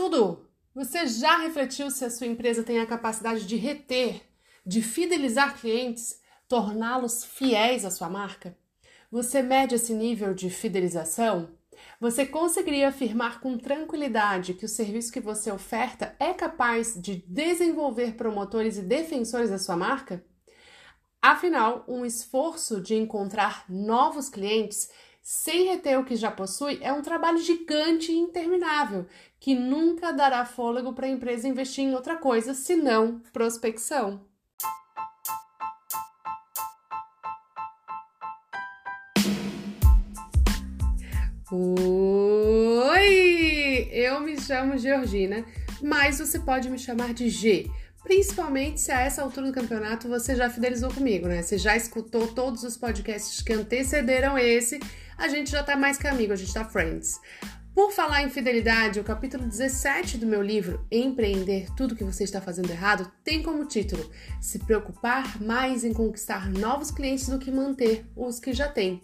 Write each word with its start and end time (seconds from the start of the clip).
tudo! 0.00 0.48
Você 0.74 1.06
já 1.06 1.36
refletiu 1.36 1.90
se 1.90 2.06
a 2.06 2.10
sua 2.10 2.26
empresa 2.26 2.62
tem 2.62 2.80
a 2.80 2.86
capacidade 2.86 3.46
de 3.46 3.56
reter, 3.56 4.22
de 4.64 4.80
fidelizar 4.80 5.60
clientes, 5.60 6.22
torná-los 6.48 7.22
fiéis 7.22 7.84
à 7.84 7.90
sua 7.90 8.08
marca? 8.08 8.56
Você 9.10 9.42
mede 9.42 9.74
esse 9.74 9.92
nível 9.92 10.32
de 10.32 10.48
fidelização? 10.48 11.50
Você 12.00 12.24
conseguiria 12.24 12.88
afirmar 12.88 13.40
com 13.40 13.58
tranquilidade 13.58 14.54
que 14.54 14.64
o 14.64 14.68
serviço 14.70 15.12
que 15.12 15.20
você 15.20 15.52
oferta 15.52 16.16
é 16.18 16.32
capaz 16.32 16.94
de 16.98 17.16
desenvolver 17.26 18.14
promotores 18.14 18.78
e 18.78 18.82
defensores 18.82 19.50
da 19.50 19.58
sua 19.58 19.76
marca? 19.76 20.24
Afinal, 21.20 21.84
um 21.86 22.06
esforço 22.06 22.80
de 22.80 22.94
encontrar 22.94 23.66
novos 23.68 24.30
clientes 24.30 24.88
sem 25.22 25.66
reter 25.66 25.98
o 25.98 26.04
que 26.04 26.16
já 26.16 26.30
possui 26.30 26.78
é 26.80 26.92
um 26.92 27.02
trabalho 27.02 27.38
gigante 27.38 28.10
e 28.10 28.18
interminável, 28.18 29.06
que 29.38 29.54
nunca 29.54 30.12
dará 30.12 30.44
fôlego 30.44 30.92
para 30.92 31.06
a 31.06 31.10
empresa 31.10 31.48
investir 31.48 31.84
em 31.84 31.94
outra 31.94 32.16
coisa 32.16 32.54
senão 32.54 33.20
prospecção. 33.32 34.28
Oi! 41.52 43.00
Eu 43.90 44.20
me 44.20 44.40
chamo 44.40 44.78
Georgina, 44.78 45.44
mas 45.82 46.20
você 46.20 46.38
pode 46.38 46.70
me 46.70 46.78
chamar 46.78 47.12
de 47.12 47.28
G, 47.28 47.68
principalmente 48.04 48.80
se 48.80 48.92
a 48.92 49.00
essa 49.00 49.20
altura 49.20 49.48
do 49.48 49.52
campeonato 49.52 50.08
você 50.08 50.36
já 50.36 50.48
fidelizou 50.48 50.94
comigo, 50.94 51.26
né? 51.26 51.42
Você 51.42 51.58
já 51.58 51.76
escutou 51.76 52.28
todos 52.28 52.62
os 52.62 52.76
podcasts 52.76 53.42
que 53.42 53.52
antecederam 53.52 54.38
esse, 54.38 54.78
a 55.20 55.28
gente 55.28 55.50
já 55.50 55.62
tá 55.62 55.76
mais 55.76 55.98
que 55.98 56.08
amigo, 56.08 56.32
a 56.32 56.36
gente 56.36 56.52
tá 56.52 56.64
friends. 56.64 57.20
Por 57.74 57.92
falar 57.92 58.22
em 58.22 58.30
fidelidade, 58.30 58.98
o 58.98 59.04
capítulo 59.04 59.44
17 59.44 60.16
do 60.16 60.26
meu 60.26 60.42
livro 60.42 60.84
Empreender 60.90 61.66
Tudo 61.76 61.94
que 61.94 62.02
você 62.02 62.24
está 62.24 62.40
fazendo 62.40 62.70
errado 62.70 63.12
tem 63.22 63.42
como 63.42 63.66
título 63.66 64.10
Se 64.40 64.58
preocupar 64.58 65.40
mais 65.40 65.84
em 65.84 65.92
conquistar 65.92 66.50
novos 66.50 66.90
clientes 66.90 67.28
do 67.28 67.38
que 67.38 67.50
manter 67.50 68.04
os 68.16 68.40
que 68.40 68.54
já 68.54 68.66
tem. 68.66 69.00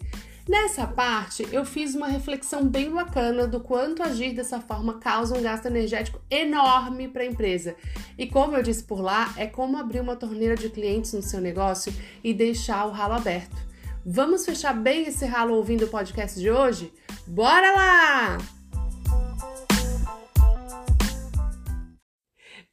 Nessa 0.49 0.87
parte, 0.87 1.47
eu 1.51 1.63
fiz 1.63 1.93
uma 1.93 2.07
reflexão 2.07 2.67
bem 2.67 2.89
bacana 2.89 3.45
do 3.45 3.59
quanto 3.59 4.01
agir 4.01 4.33
dessa 4.33 4.59
forma 4.59 4.97
causa 4.97 5.37
um 5.37 5.41
gasto 5.41 5.67
energético 5.67 6.19
enorme 6.31 7.07
para 7.07 7.21
a 7.21 7.27
empresa. 7.27 7.75
E 8.17 8.25
como 8.25 8.55
eu 8.55 8.63
disse 8.63 8.83
por 8.83 9.01
lá, 9.01 9.33
é 9.37 9.45
como 9.45 9.77
abrir 9.77 9.99
uma 9.99 10.15
torneira 10.15 10.55
de 10.55 10.69
clientes 10.69 11.13
no 11.13 11.21
seu 11.21 11.39
negócio 11.39 11.93
e 12.23 12.33
deixar 12.33 12.85
o 12.85 12.91
ralo 12.91 13.13
aberto. 13.13 13.66
Vamos 14.09 14.45
fechar 14.45 14.71
bem 14.71 15.03
esse 15.03 15.25
ralo 15.25 15.55
ouvindo 15.55 15.83
o 15.83 15.89
podcast 15.89 16.39
de 16.39 16.49
hoje? 16.49 16.93
Bora 17.27 17.73
lá! 17.73 18.37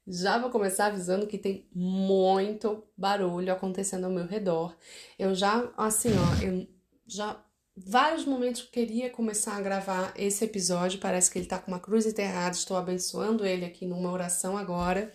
Já 0.07 0.39
vou 0.39 0.49
começar 0.49 0.87
avisando 0.87 1.27
que 1.27 1.37
tem 1.37 1.69
muito 1.75 2.85
barulho 2.97 3.53
acontecendo 3.53 4.05
ao 4.05 4.13
meu 4.13 4.29
redor. 4.29 4.77
Eu 5.19 5.35
já, 5.35 5.69
assim, 5.77 6.11
ó, 6.11 6.45
eu 6.45 6.69
já 7.05 7.45
vários 7.77 8.25
momentos 8.25 8.63
que 8.63 8.71
queria 8.71 9.11
começar 9.11 9.57
a 9.57 9.61
gravar 9.61 10.13
esse 10.17 10.45
episódio. 10.45 11.01
Parece 11.01 11.33
que 11.33 11.39
ele 11.41 11.47
tá 11.47 11.59
com 11.59 11.73
uma 11.73 11.81
cruz 11.81 12.07
enterrada. 12.07 12.55
Estou 12.55 12.77
abençoando 12.77 13.45
ele 13.45 13.65
aqui 13.65 13.87
numa 13.87 14.13
oração 14.13 14.57
agora. 14.57 15.13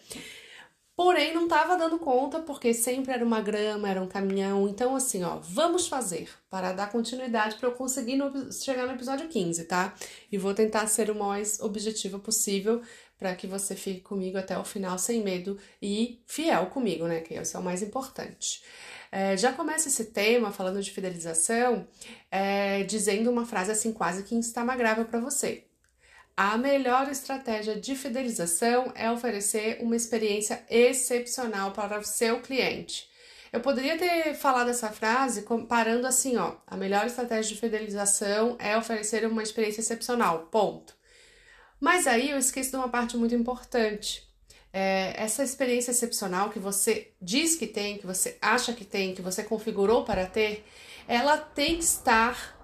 Porém, 0.99 1.33
não 1.33 1.45
estava 1.45 1.77
dando 1.77 1.97
conta 1.97 2.41
porque 2.41 2.73
sempre 2.73 3.13
era 3.13 3.23
uma 3.23 3.39
grama, 3.39 3.89
era 3.89 4.01
um 4.01 4.07
caminhão. 4.07 4.67
Então, 4.67 4.93
assim, 4.97 5.23
ó, 5.23 5.37
vamos 5.41 5.87
fazer 5.87 6.27
para 6.49 6.73
dar 6.73 6.91
continuidade 6.91 7.55
para 7.55 7.69
eu 7.69 7.71
conseguir 7.71 8.17
no, 8.17 8.51
chegar 8.51 8.85
no 8.85 8.91
episódio 8.91 9.29
15, 9.29 9.63
tá? 9.63 9.95
E 10.29 10.37
vou 10.37 10.53
tentar 10.53 10.85
ser 10.87 11.09
o 11.09 11.15
mais 11.15 11.61
objetiva 11.61 12.19
possível 12.19 12.81
para 13.17 13.33
que 13.33 13.47
você 13.47 13.77
fique 13.77 14.01
comigo 14.01 14.37
até 14.37 14.57
o 14.57 14.65
final 14.65 14.99
sem 14.99 15.23
medo 15.23 15.57
e 15.81 16.21
fiel 16.27 16.65
comigo, 16.65 17.07
né? 17.07 17.21
Que 17.21 17.35
esse 17.35 17.55
é 17.55 17.59
o 17.59 17.63
mais 17.63 17.81
importante. 17.81 18.61
É, 19.09 19.37
já 19.37 19.53
começa 19.53 19.87
esse 19.87 20.03
tema 20.03 20.51
falando 20.51 20.81
de 20.83 20.91
fidelização, 20.91 21.87
é, 22.29 22.83
dizendo 22.83 23.31
uma 23.31 23.45
frase 23.45 23.71
assim 23.71 23.93
quase 23.93 24.23
que 24.23 24.35
instamagrava 24.35 25.05
para 25.05 25.21
você. 25.21 25.63
A 26.41 26.57
melhor 26.57 27.09
estratégia 27.09 27.75
de 27.75 27.97
fidelização 27.97 28.93
é 28.95 29.11
oferecer 29.11 29.79
uma 29.81 29.93
experiência 29.93 30.63
excepcional 30.69 31.73
para 31.73 31.99
o 31.99 32.03
seu 32.05 32.39
cliente. 32.39 33.09
Eu 33.51 33.59
poderia 33.59 33.97
ter 33.97 34.33
falado 34.35 34.69
essa 34.69 34.87
frase 34.89 35.41
comparando 35.41 36.07
assim, 36.07 36.37
ó, 36.37 36.55
a 36.65 36.77
melhor 36.77 37.05
estratégia 37.05 37.53
de 37.53 37.59
fidelização 37.59 38.55
é 38.57 38.77
oferecer 38.77 39.27
uma 39.27 39.43
experiência 39.43 39.81
excepcional, 39.81 40.47
ponto. 40.49 40.95
Mas 41.77 42.07
aí 42.07 42.29
eu 42.29 42.37
esqueço 42.37 42.69
de 42.71 42.77
uma 42.77 42.87
parte 42.87 43.17
muito 43.17 43.35
importante 43.35 44.25
é, 44.71 45.21
essa 45.21 45.43
experiência 45.43 45.91
excepcional 45.91 46.51
que 46.51 46.59
você 46.59 47.11
diz 47.21 47.57
que 47.57 47.67
tem, 47.67 47.97
que 47.97 48.07
você 48.07 48.37
acha 48.41 48.71
que 48.71 48.85
tem, 48.85 49.13
que 49.13 49.21
você 49.21 49.43
configurou 49.43 50.05
para 50.05 50.25
ter, 50.25 50.65
ela 51.05 51.37
tem 51.37 51.75
que 51.75 51.83
estar 51.83 52.57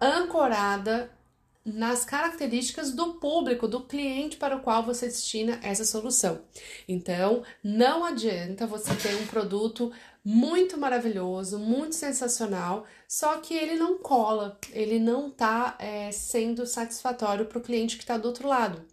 ancorada 0.00 1.16
nas 1.64 2.04
características 2.04 2.92
do 2.92 3.14
público, 3.14 3.68
do 3.68 3.80
cliente 3.82 4.36
para 4.36 4.56
o 4.56 4.60
qual 4.60 4.82
você 4.82 5.06
destina 5.06 5.60
essa 5.62 5.84
solução. 5.84 6.40
Então, 6.88 7.42
não 7.62 8.04
adianta 8.04 8.66
você 8.66 8.94
ter 8.94 9.14
um 9.16 9.26
produto 9.26 9.92
muito 10.24 10.76
maravilhoso, 10.76 11.58
muito 11.58 11.94
sensacional, 11.94 12.84
só 13.06 13.38
que 13.38 13.54
ele 13.54 13.76
não 13.76 13.98
cola, 13.98 14.58
ele 14.72 14.98
não 14.98 15.28
está 15.28 15.76
é, 15.78 16.10
sendo 16.12 16.66
satisfatório 16.66 17.46
para 17.46 17.58
o 17.58 17.62
cliente 17.62 17.96
que 17.96 18.02
está 18.02 18.18
do 18.18 18.28
outro 18.28 18.48
lado. 18.48 18.84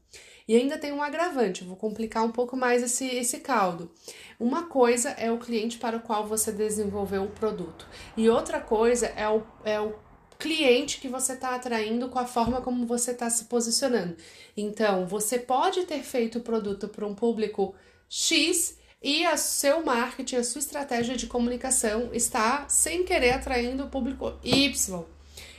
E 0.47 0.55
ainda 0.55 0.77
tem 0.77 0.93
um 0.93 1.01
agravante, 1.01 1.63
vou 1.63 1.75
complicar 1.75 2.23
um 2.23 2.31
pouco 2.31 2.55
mais 2.55 2.83
esse, 2.83 3.05
esse 3.07 3.39
caldo. 3.39 3.91
Uma 4.39 4.63
coisa 4.63 5.09
é 5.09 5.31
o 5.31 5.39
cliente 5.39 5.77
para 5.77 5.97
o 5.97 6.01
qual 6.01 6.27
você 6.27 6.51
desenvolveu 6.51 7.23
o 7.23 7.31
produto, 7.31 7.87
e 8.15 8.29
outra 8.29 8.61
coisa 8.61 9.07
é 9.07 9.27
o, 9.27 9.43
é 9.63 9.81
o 9.81 10.04
cliente 10.37 10.99
que 10.99 11.07
você 11.07 11.33
está 11.33 11.55
atraindo 11.55 12.09
com 12.09 12.19
a 12.19 12.25
forma 12.25 12.61
como 12.61 12.85
você 12.85 13.11
está 13.11 13.29
se 13.29 13.45
posicionando. 13.45 14.15
Então, 14.55 15.05
você 15.05 15.39
pode 15.39 15.83
ter 15.83 16.03
feito 16.03 16.39
o 16.39 16.41
produto 16.41 16.87
para 16.87 17.05
um 17.05 17.15
público 17.15 17.75
X 18.09 18.77
e 19.01 19.27
o 19.27 19.37
seu 19.37 19.83
marketing, 19.83 20.37
a 20.37 20.43
sua 20.43 20.59
estratégia 20.59 21.15
de 21.15 21.27
comunicação 21.27 22.09
está 22.11 22.67
sem 22.67 23.03
querer 23.03 23.31
atraindo 23.31 23.83
o 23.83 23.89
público 23.89 24.33
Y. 24.43 25.05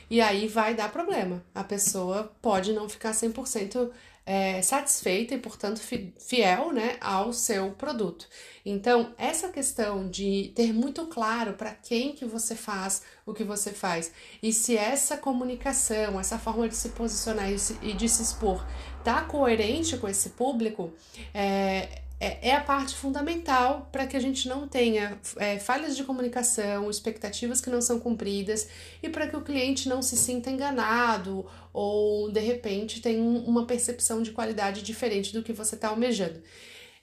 E 0.09 0.21
aí 0.21 0.47
vai 0.47 0.73
dar 0.73 0.91
problema. 0.91 1.43
A 1.53 1.63
pessoa 1.63 2.31
pode 2.41 2.73
não 2.73 2.87
ficar 2.87 3.11
100% 3.11 3.89
é, 4.27 4.61
satisfeita 4.61 5.33
e, 5.33 5.37
portanto, 5.37 5.79
fiel 6.19 6.73
né, 6.73 6.97
ao 6.99 7.31
seu 7.31 7.71
produto. 7.71 8.27
Então, 8.65 9.13
essa 9.17 9.47
questão 9.47 10.09
de 10.09 10.51
ter 10.53 10.73
muito 10.73 11.05
claro 11.05 11.53
para 11.53 11.71
quem 11.71 12.11
que 12.11 12.25
você 12.25 12.53
faz 12.53 13.03
o 13.25 13.33
que 13.33 13.45
você 13.45 13.71
faz 13.71 14.11
e 14.43 14.51
se 14.51 14.75
essa 14.75 15.15
comunicação, 15.15 16.19
essa 16.19 16.37
forma 16.37 16.67
de 16.67 16.75
se 16.75 16.89
posicionar 16.89 17.49
e 17.49 17.93
de 17.93 18.09
se 18.09 18.21
expor 18.21 18.67
está 18.99 19.21
coerente 19.21 19.95
com 19.95 20.09
esse 20.09 20.31
público, 20.31 20.91
é, 21.33 22.01
é, 22.19 22.49
é 22.49 22.55
a 22.55 22.61
parte 22.61 22.95
fundamental 22.95 23.87
para 23.91 24.07
que 24.07 24.17
a 24.17 24.19
gente 24.19 24.49
não 24.49 24.67
tenha 24.67 25.19
é, 25.37 25.59
falhas 25.59 25.95
de 25.95 26.03
comunicação, 26.03 26.89
expectativas 26.89 27.61
que 27.61 27.69
não 27.69 27.81
são 27.81 27.99
cumpridas 27.99 28.67
e 29.01 29.09
para 29.09 29.27
que 29.27 29.35
o 29.35 29.41
cliente 29.41 29.87
não 29.87 30.01
se 30.01 30.17
sinta 30.17 30.49
enganado 30.49 31.45
ou 31.79 32.31
de 32.31 32.39
repente 32.39 32.99
tenha 33.01 33.21
uma 33.21 33.67
percepção 33.67 34.23
de 34.23 34.31
qualidade 34.31 34.81
diferente 34.81 35.31
do 35.31 35.43
que 35.43 35.53
você 35.53 35.75
está 35.75 35.89
almejando. 35.89 36.41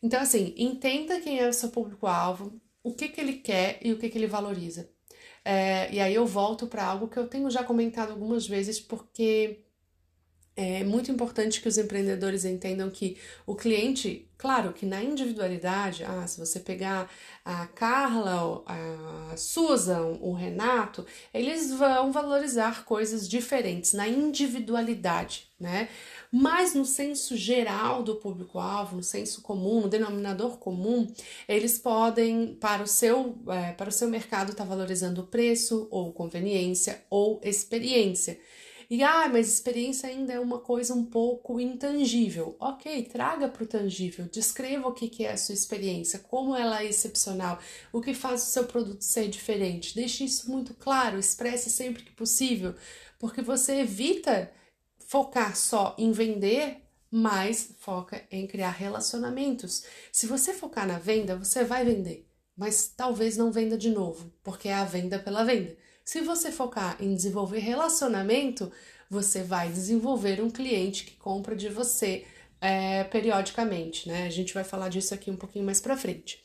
Então, 0.03 0.21
assim, 0.21 0.53
entenda 0.57 1.21
quem 1.21 1.39
é 1.39 1.49
o 1.49 1.53
seu 1.53 1.69
público-alvo, 1.69 2.61
o 2.83 2.93
que, 2.93 3.09
que 3.09 3.21
ele 3.21 3.34
quer 3.34 3.79
e 3.81 3.93
o 3.93 3.99
que, 3.99 4.09
que 4.09 4.19
ele 4.19 4.27
valoriza. 4.27 4.91
É, 5.45 5.93
e 5.95 6.01
aí 6.01 6.13
eu 6.13 6.27
volto 6.27 6.67
para 6.67 6.84
algo 6.84 7.07
que 7.07 7.17
eu 7.17 7.29
tenho 7.29 7.49
já 7.51 7.63
comentado 7.63 8.11
algumas 8.11 8.49
vezes, 8.49 8.81
porque 8.81 9.64
é 10.56 10.84
muito 10.84 11.10
importante 11.10 11.60
que 11.60 11.66
os 11.66 11.77
empreendedores 11.77 12.45
entendam 12.45 12.89
que 12.89 13.16
o 13.45 13.56
cliente, 13.56 14.28
claro 14.39 14.72
que 14.72 14.86
na 14.86 15.03
individualidade, 15.03 16.04
ah, 16.04 16.24
se 16.28 16.39
você 16.39 16.60
pegar 16.60 17.10
a 17.45 17.66
Carla, 17.66 18.62
a 18.65 19.36
Susan, 19.36 20.16
o 20.21 20.33
Renato, 20.33 21.04
eles 21.33 21.72
vão 21.72 22.12
valorizar 22.12 22.84
coisas 22.84 23.28
diferentes 23.28 23.95
na 23.95 24.06
individualidade, 24.06 25.48
né? 25.59 25.89
Mas 26.30 26.72
no 26.72 26.84
senso 26.84 27.36
geral 27.36 28.04
do 28.04 28.16
público-alvo, 28.16 28.97
no 28.97 29.03
senso 29.03 29.42
comum, 29.42 29.80
no 29.83 29.89
denominador 29.89 30.59
comum, 30.59 31.12
eles 31.48 31.78
podem, 31.78 32.54
para 32.54 32.83
o 32.83 32.86
seu, 32.86 33.36
é, 33.48 33.72
para 33.72 33.89
o 33.89 33.92
seu 33.92 34.09
mercado, 34.09 34.53
estar 34.53 34.65
tá 34.65 34.68
valorizando 34.68 35.22
o 35.22 35.27
preço, 35.27 35.89
ou 35.91 36.12
conveniência, 36.12 37.04
ou 37.10 37.41
experiência. 37.42 38.39
E 38.91 39.03
ah, 39.03 39.28
mas 39.28 39.48
experiência 39.48 40.09
ainda 40.09 40.33
é 40.33 40.41
uma 40.41 40.59
coisa 40.59 40.95
um 40.95 41.04
pouco 41.04 41.59
intangível. 41.60 42.57
Ok, 42.59 43.04
traga 43.04 43.48
para 43.48 43.63
o 43.63 43.66
tangível, 43.66 44.27
descreva 44.27 44.89
o 44.89 44.92
que, 44.92 45.09
que 45.09 45.25
é 45.25 45.33
a 45.33 45.36
sua 45.36 45.54
experiência, 45.54 46.19
como 46.19 46.54
ela 46.54 46.83
é 46.83 46.86
excepcional, 46.86 47.59
o 47.92 48.01
que 48.01 48.15
faz 48.15 48.42
o 48.42 48.47
seu 48.47 48.65
produto 48.65 49.03
ser 49.03 49.28
diferente. 49.28 49.95
Deixe 49.95 50.25
isso 50.25 50.51
muito 50.51 50.75
claro, 50.75 51.19
expresse 51.19 51.71
sempre 51.71 52.03
que 52.03 52.13
possível, 52.13 52.75
porque 53.19 53.42
você 53.42 53.81
evita 53.81 54.51
focar 55.07 55.57
só 55.57 55.95
em 55.98 56.13
vender, 56.13 56.83
mas 57.10 57.71
foca 57.78 58.22
em 58.31 58.47
criar 58.47 58.71
relacionamentos. 58.71 59.84
Se 60.13 60.27
você 60.27 60.53
focar 60.53 60.86
na 60.86 60.98
venda, 60.98 61.36
você 61.36 61.65
vai 61.65 61.84
vender, 61.84 62.28
mas 62.57 62.89
talvez 62.89 63.36
não 63.36 63.53
venda 63.53 63.78
de 63.78 63.91
novo, 63.91 64.33
porque 64.42 64.69
é 64.69 64.75
a 64.75 64.84
venda 64.84 65.19
pela 65.19 65.45
venda. 65.45 65.77
Se 66.04 66.21
você 66.21 66.53
focar 66.53 66.97
em 67.01 67.15
desenvolver 67.15 67.60
relacionamento, 67.60 68.71
você 69.09 69.42
vai 69.42 69.71
desenvolver 69.71 70.42
um 70.42 70.51
cliente 70.51 71.04
que 71.04 71.16
compra 71.16 71.56
de 71.56 71.68
você 71.68 72.27
é, 72.60 73.04
periodicamente, 73.04 74.09
né? 74.09 74.27
A 74.27 74.30
gente 74.30 74.53
vai 74.53 74.65
falar 74.65 74.89
disso 74.91 75.15
aqui 75.15 75.30
um 75.30 75.36
pouquinho 75.36 75.65
mais 75.65 75.80
pra 75.80 75.97
frente. 75.97 76.42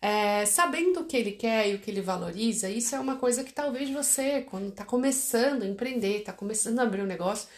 É, 0.00 0.44
sabendo 0.46 1.00
o 1.00 1.04
que 1.06 1.16
ele 1.16 1.32
quer 1.32 1.68
e 1.68 1.74
o 1.74 1.78
que 1.78 1.90
ele 1.90 2.00
valoriza, 2.00 2.68
isso 2.68 2.94
é 2.94 3.00
uma 3.00 3.16
coisa 3.16 3.44
que 3.44 3.52
talvez 3.52 3.90
você, 3.90 4.42
quando 4.42 4.68
está 4.68 4.84
começando 4.84 5.62
a 5.62 5.66
empreender, 5.66 6.18
está 6.18 6.32
começando 6.32 6.78
a 6.78 6.82
abrir 6.82 7.02
um 7.02 7.06
negócio, 7.06 7.48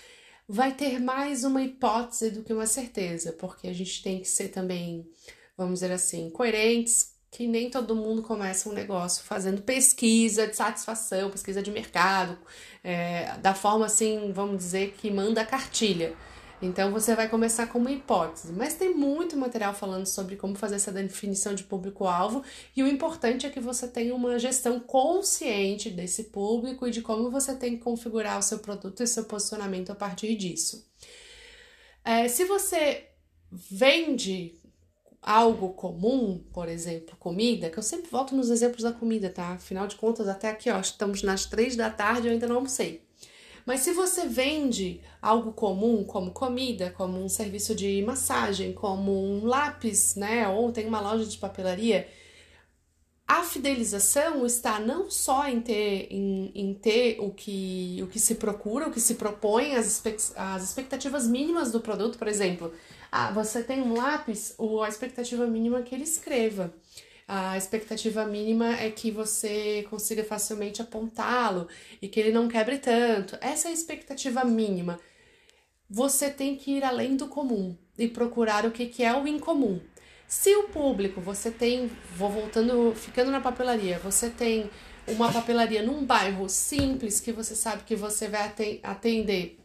vai 0.48 0.72
ter 0.72 1.00
mais 1.00 1.42
uma 1.42 1.62
hipótese 1.62 2.30
do 2.30 2.42
que 2.42 2.52
uma 2.52 2.66
certeza, 2.66 3.32
porque 3.32 3.66
a 3.66 3.72
gente 3.72 4.02
tem 4.02 4.20
que 4.20 4.28
ser 4.28 4.48
também, 4.48 5.08
vamos 5.56 5.80
dizer 5.80 5.92
assim, 5.92 6.30
coerentes, 6.30 7.15
que 7.36 7.46
nem 7.46 7.68
todo 7.68 7.94
mundo 7.94 8.22
começa 8.22 8.66
um 8.66 8.72
negócio 8.72 9.22
fazendo 9.22 9.60
pesquisa 9.60 10.46
de 10.46 10.56
satisfação, 10.56 11.30
pesquisa 11.30 11.62
de 11.62 11.70
mercado, 11.70 12.38
é, 12.82 13.36
da 13.42 13.52
forma 13.52 13.84
assim, 13.84 14.32
vamos 14.32 14.56
dizer, 14.56 14.94
que 14.96 15.10
manda 15.10 15.44
cartilha. 15.44 16.14
Então 16.62 16.90
você 16.90 17.14
vai 17.14 17.28
começar 17.28 17.66
com 17.66 17.78
uma 17.78 17.90
hipótese, 17.90 18.54
mas 18.54 18.72
tem 18.72 18.94
muito 18.94 19.36
material 19.36 19.74
falando 19.74 20.06
sobre 20.06 20.36
como 20.36 20.54
fazer 20.54 20.76
essa 20.76 20.90
definição 20.90 21.54
de 21.54 21.64
público-alvo 21.64 22.42
e 22.74 22.82
o 22.82 22.88
importante 22.88 23.44
é 23.44 23.50
que 23.50 23.60
você 23.60 23.86
tenha 23.86 24.14
uma 24.14 24.38
gestão 24.38 24.80
consciente 24.80 25.90
desse 25.90 26.24
público 26.24 26.88
e 26.88 26.90
de 26.90 27.02
como 27.02 27.30
você 27.30 27.54
tem 27.54 27.76
que 27.76 27.84
configurar 27.84 28.38
o 28.38 28.42
seu 28.42 28.60
produto 28.60 29.02
e 29.02 29.06
seu 29.06 29.24
posicionamento 29.24 29.92
a 29.92 29.94
partir 29.94 30.34
disso. 30.36 30.90
É, 32.02 32.28
se 32.28 32.46
você 32.46 33.10
vende 33.50 34.54
algo 35.26 35.70
comum, 35.70 36.40
por 36.52 36.68
exemplo, 36.68 37.16
comida, 37.18 37.68
que 37.68 37.76
eu 37.76 37.82
sempre 37.82 38.08
volto 38.08 38.36
nos 38.36 38.48
exemplos 38.48 38.84
da 38.84 38.92
comida, 38.92 39.28
tá? 39.28 39.54
Afinal 39.54 39.88
de 39.88 39.96
contas, 39.96 40.28
até 40.28 40.48
aqui, 40.48 40.70
ó, 40.70 40.78
estamos 40.78 41.24
nas 41.24 41.46
três 41.46 41.74
da 41.74 41.90
tarde 41.90 42.28
eu 42.28 42.32
ainda 42.32 42.46
não 42.46 42.56
almocei. 42.56 43.04
Mas 43.66 43.80
se 43.80 43.90
você 43.90 44.28
vende 44.28 45.00
algo 45.20 45.52
comum, 45.52 46.04
como 46.04 46.30
comida, 46.30 46.94
como 46.96 47.18
um 47.18 47.28
serviço 47.28 47.74
de 47.74 48.00
massagem, 48.02 48.72
como 48.72 49.12
um 49.12 49.44
lápis, 49.44 50.14
né, 50.14 50.46
ou 50.46 50.70
tem 50.70 50.86
uma 50.86 51.00
loja 51.00 51.24
de 51.26 51.36
papelaria, 51.38 52.08
a 53.26 53.42
fidelização 53.42 54.46
está 54.46 54.78
não 54.78 55.10
só 55.10 55.48
em 55.48 55.60
ter, 55.60 56.06
em, 56.08 56.52
em 56.54 56.72
ter 56.74 57.16
o, 57.18 57.32
que, 57.32 57.98
o 58.00 58.06
que 58.06 58.20
se 58.20 58.36
procura, 58.36 58.86
o 58.86 58.92
que 58.92 59.00
se 59.00 59.16
propõe, 59.16 59.74
as 59.74 60.62
expectativas 60.62 61.26
mínimas 61.26 61.72
do 61.72 61.80
produto, 61.80 62.16
por 62.16 62.28
exemplo. 62.28 62.72
Ah, 63.10 63.30
você 63.32 63.62
tem 63.62 63.80
um 63.82 63.94
lápis, 63.94 64.56
a 64.84 64.88
expectativa 64.88 65.46
mínima 65.46 65.80
é 65.80 65.82
que 65.82 65.94
ele 65.94 66.04
escreva. 66.04 66.74
A 67.28 67.56
expectativa 67.56 68.24
mínima 68.24 68.74
é 68.76 68.90
que 68.90 69.10
você 69.10 69.84
consiga 69.90 70.22
facilmente 70.22 70.80
apontá-lo 70.80 71.68
e 72.00 72.06
que 72.06 72.20
ele 72.20 72.30
não 72.30 72.46
quebre 72.46 72.78
tanto. 72.78 73.36
Essa 73.40 73.68
é 73.68 73.70
a 73.72 73.74
expectativa 73.74 74.44
mínima. 74.44 75.00
Você 75.90 76.30
tem 76.30 76.56
que 76.56 76.72
ir 76.72 76.84
além 76.84 77.16
do 77.16 77.28
comum 77.28 77.76
e 77.98 78.06
procurar 78.08 78.64
o 78.64 78.70
que, 78.70 78.86
que 78.86 79.02
é 79.02 79.14
o 79.16 79.26
incomum. 79.26 79.80
Se 80.28 80.54
o 80.56 80.68
público, 80.68 81.20
você 81.20 81.50
tem, 81.50 81.90
vou 82.14 82.30
voltando, 82.30 82.94
ficando 82.94 83.30
na 83.30 83.40
papelaria, 83.40 83.98
você 83.98 84.28
tem 84.28 84.70
uma 85.06 85.32
papelaria 85.32 85.82
num 85.82 86.04
bairro 86.04 86.48
simples 86.48 87.20
que 87.20 87.32
você 87.32 87.54
sabe 87.54 87.84
que 87.84 87.94
você 87.94 88.28
vai 88.28 88.52
atender 88.82 89.58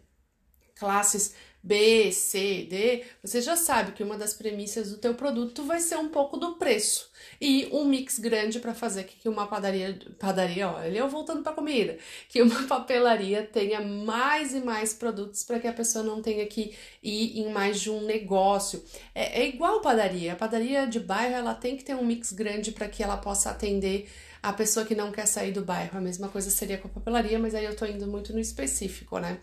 classes 0.75 1.35
B, 1.63 2.11
C, 2.11 2.65
D, 2.69 3.03
você 3.23 3.41
já 3.41 3.55
sabe 3.55 3.91
que 3.91 4.03
uma 4.03 4.17
das 4.17 4.33
premissas 4.33 4.89
do 4.89 4.97
teu 4.97 5.13
produto 5.13 5.63
vai 5.63 5.79
ser 5.79 5.97
um 5.97 6.09
pouco 6.09 6.37
do 6.37 6.55
preço 6.55 7.11
e 7.39 7.69
um 7.71 7.85
mix 7.85 8.17
grande 8.17 8.59
para 8.59 8.73
fazer 8.73 9.03
que 9.03 9.29
uma 9.29 9.45
padaria, 9.45 9.97
padaria, 10.19 10.69
olha, 10.69 10.97
eu 10.97 11.07
voltando 11.07 11.43
para 11.43 11.53
comida, 11.53 11.97
que 12.27 12.41
uma 12.41 12.63
papelaria 12.67 13.43
tenha 13.43 13.79
mais 13.79 14.53
e 14.53 14.61
mais 14.61 14.93
produtos 14.93 15.43
para 15.43 15.59
que 15.59 15.67
a 15.67 15.73
pessoa 15.73 16.03
não 16.03 16.21
tenha 16.21 16.45
que 16.47 16.75
ir 17.01 17.39
em 17.39 17.51
mais 17.51 17.79
de 17.79 17.91
um 17.91 18.01
negócio. 18.01 18.83
É, 19.13 19.41
é 19.41 19.47
igual 19.47 19.81
padaria, 19.81 20.33
a 20.33 20.35
padaria 20.35 20.87
de 20.87 20.99
bairro 20.99 21.35
ela 21.35 21.53
tem 21.53 21.77
que 21.77 21.83
ter 21.83 21.95
um 21.95 22.05
mix 22.05 22.31
grande 22.31 22.71
para 22.71 22.87
que 22.87 23.03
ela 23.03 23.17
possa 23.17 23.51
atender 23.51 24.09
a 24.41 24.51
pessoa 24.51 24.85
que 24.85 24.95
não 24.95 25.11
quer 25.11 25.27
sair 25.27 25.51
do 25.51 25.63
bairro. 25.63 25.97
A 25.97 26.01
mesma 26.01 26.27
coisa 26.27 26.49
seria 26.49 26.77
com 26.77 26.87
a 26.87 26.91
papelaria, 26.91 27.37
mas 27.37 27.53
aí 27.53 27.65
eu 27.65 27.75
tô 27.75 27.85
indo 27.85 28.07
muito 28.07 28.33
no 28.33 28.39
específico, 28.39 29.19
né? 29.19 29.39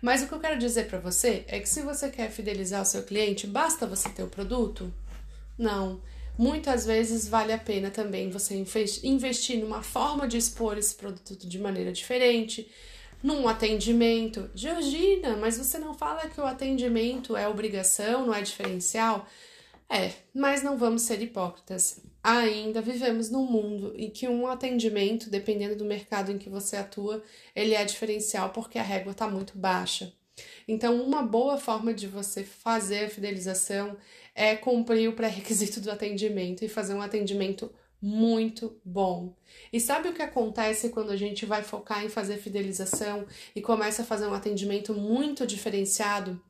Mas 0.00 0.22
o 0.22 0.28
que 0.28 0.32
eu 0.32 0.40
quero 0.40 0.58
dizer 0.58 0.86
para 0.86 0.98
você 0.98 1.44
é 1.48 1.58
que 1.58 1.68
se 1.68 1.82
você 1.82 2.08
quer 2.08 2.30
fidelizar 2.30 2.82
o 2.82 2.84
seu 2.86 3.02
cliente, 3.02 3.46
basta 3.46 3.86
você 3.86 4.08
ter 4.08 4.22
o 4.22 4.28
produto? 4.28 4.92
Não. 5.58 6.00
Muitas 6.38 6.86
vezes 6.86 7.26
vale 7.26 7.52
a 7.52 7.58
pena 7.58 7.90
também 7.90 8.30
você 8.30 8.64
investir 9.02 9.58
numa 9.58 9.82
forma 9.82 10.28
de 10.28 10.36
expor 10.36 10.78
esse 10.78 10.94
produto 10.94 11.48
de 11.48 11.58
maneira 11.58 11.90
diferente, 11.90 12.70
num 13.20 13.48
atendimento. 13.48 14.48
Georgina, 14.54 15.36
mas 15.36 15.58
você 15.58 15.78
não 15.78 15.94
fala 15.94 16.28
que 16.28 16.40
o 16.40 16.46
atendimento 16.46 17.36
é 17.36 17.48
obrigação, 17.48 18.24
não 18.24 18.34
é 18.34 18.40
diferencial? 18.40 19.26
É, 19.90 20.12
mas 20.34 20.62
não 20.62 20.76
vamos 20.76 21.02
ser 21.02 21.22
hipócritas. 21.22 22.00
Ainda 22.22 22.82
vivemos 22.82 23.30
num 23.30 23.46
mundo 23.46 23.94
em 23.96 24.10
que 24.10 24.28
um 24.28 24.46
atendimento, 24.46 25.30
dependendo 25.30 25.76
do 25.76 25.84
mercado 25.84 26.30
em 26.30 26.36
que 26.36 26.50
você 26.50 26.76
atua, 26.76 27.22
ele 27.56 27.74
é 27.74 27.84
diferencial 27.84 28.50
porque 28.50 28.78
a 28.78 28.82
régua 28.82 29.12
está 29.12 29.28
muito 29.28 29.56
baixa. 29.56 30.12
Então, 30.66 31.02
uma 31.02 31.22
boa 31.22 31.56
forma 31.56 31.94
de 31.94 32.06
você 32.06 32.44
fazer 32.44 33.06
a 33.06 33.10
fidelização 33.10 33.96
é 34.34 34.54
cumprir 34.54 35.08
o 35.08 35.14
pré-requisito 35.14 35.80
do 35.80 35.90
atendimento 35.90 36.64
e 36.64 36.68
fazer 36.68 36.94
um 36.94 37.02
atendimento 37.02 37.72
muito 38.00 38.78
bom. 38.84 39.34
E 39.72 39.80
sabe 39.80 40.08
o 40.08 40.12
que 40.12 40.22
acontece 40.22 40.90
quando 40.90 41.10
a 41.10 41.16
gente 41.16 41.44
vai 41.44 41.62
focar 41.62 42.04
em 42.04 42.08
fazer 42.08 42.36
fidelização 42.36 43.26
e 43.54 43.60
começa 43.60 44.02
a 44.02 44.04
fazer 44.04 44.26
um 44.26 44.34
atendimento 44.34 44.94
muito 44.94 45.46
diferenciado? 45.46 46.40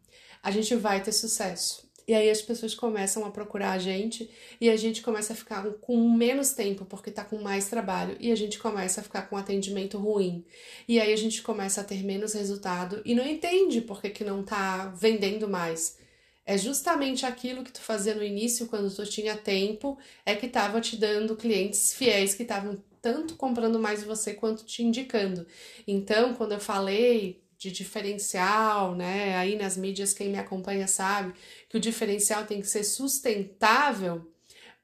A 0.42 0.50
gente 0.50 0.74
vai 0.74 1.02
ter 1.02 1.12
sucesso. 1.12 1.87
E 2.08 2.14
aí 2.14 2.30
as 2.30 2.40
pessoas 2.40 2.74
começam 2.74 3.22
a 3.26 3.30
procurar 3.30 3.72
a 3.72 3.78
gente 3.78 4.30
e 4.58 4.70
a 4.70 4.76
gente 4.78 5.02
começa 5.02 5.34
a 5.34 5.36
ficar 5.36 5.62
com 5.82 6.10
menos 6.10 6.52
tempo 6.52 6.86
porque 6.86 7.10
tá 7.10 7.22
com 7.22 7.36
mais 7.36 7.68
trabalho 7.68 8.16
e 8.18 8.32
a 8.32 8.34
gente 8.34 8.58
começa 8.58 9.02
a 9.02 9.04
ficar 9.04 9.28
com 9.28 9.36
atendimento 9.36 9.98
ruim. 9.98 10.42
E 10.88 10.98
aí 10.98 11.12
a 11.12 11.16
gente 11.16 11.42
começa 11.42 11.82
a 11.82 11.84
ter 11.84 12.02
menos 12.02 12.32
resultado 12.32 13.02
e 13.04 13.14
não 13.14 13.26
entende 13.26 13.82
por 13.82 14.00
que, 14.00 14.08
que 14.08 14.24
não 14.24 14.42
tá 14.42 14.86
vendendo 14.98 15.46
mais. 15.46 15.98
É 16.46 16.56
justamente 16.56 17.26
aquilo 17.26 17.62
que 17.62 17.72
tu 17.72 17.80
fazia 17.82 18.14
no 18.14 18.24
início, 18.24 18.68
quando 18.68 18.90
tu 18.90 19.04
tinha 19.04 19.36
tempo, 19.36 19.98
é 20.24 20.34
que 20.34 20.48
tava 20.48 20.80
te 20.80 20.96
dando 20.96 21.36
clientes 21.36 21.92
fiéis 21.92 22.34
que 22.34 22.42
estavam 22.42 22.82
tanto 23.02 23.36
comprando 23.36 23.78
mais 23.78 24.00
de 24.00 24.06
você 24.06 24.32
quanto 24.32 24.64
te 24.64 24.82
indicando. 24.82 25.46
Então, 25.86 26.32
quando 26.32 26.52
eu 26.52 26.60
falei 26.60 27.42
de 27.58 27.72
diferencial, 27.72 28.94
né? 28.94 29.36
Aí 29.36 29.56
nas 29.56 29.76
mídias 29.76 30.14
quem 30.14 30.30
me 30.30 30.38
acompanha 30.38 30.86
sabe 30.86 31.34
que 31.68 31.76
o 31.76 31.80
diferencial 31.80 32.46
tem 32.46 32.60
que 32.60 32.68
ser 32.68 32.84
sustentável 32.84 34.30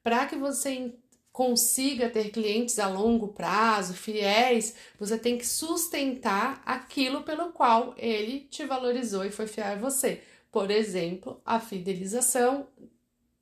para 0.03 0.25
que 0.25 0.35
você 0.35 0.93
consiga 1.31 2.09
ter 2.09 2.29
clientes 2.29 2.79
a 2.79 2.87
longo 2.87 3.29
prazo, 3.29 3.93
fiéis, 3.93 4.75
você 4.99 5.17
tem 5.17 5.37
que 5.37 5.45
sustentar 5.45 6.61
aquilo 6.65 7.23
pelo 7.23 7.51
qual 7.51 7.93
ele 7.97 8.41
te 8.41 8.65
valorizou 8.65 9.25
e 9.25 9.31
foi 9.31 9.47
fiel 9.47 9.67
a 9.67 9.75
você. 9.75 10.21
Por 10.51 10.71
exemplo, 10.71 11.41
a 11.45 11.59
fidelização 11.59 12.67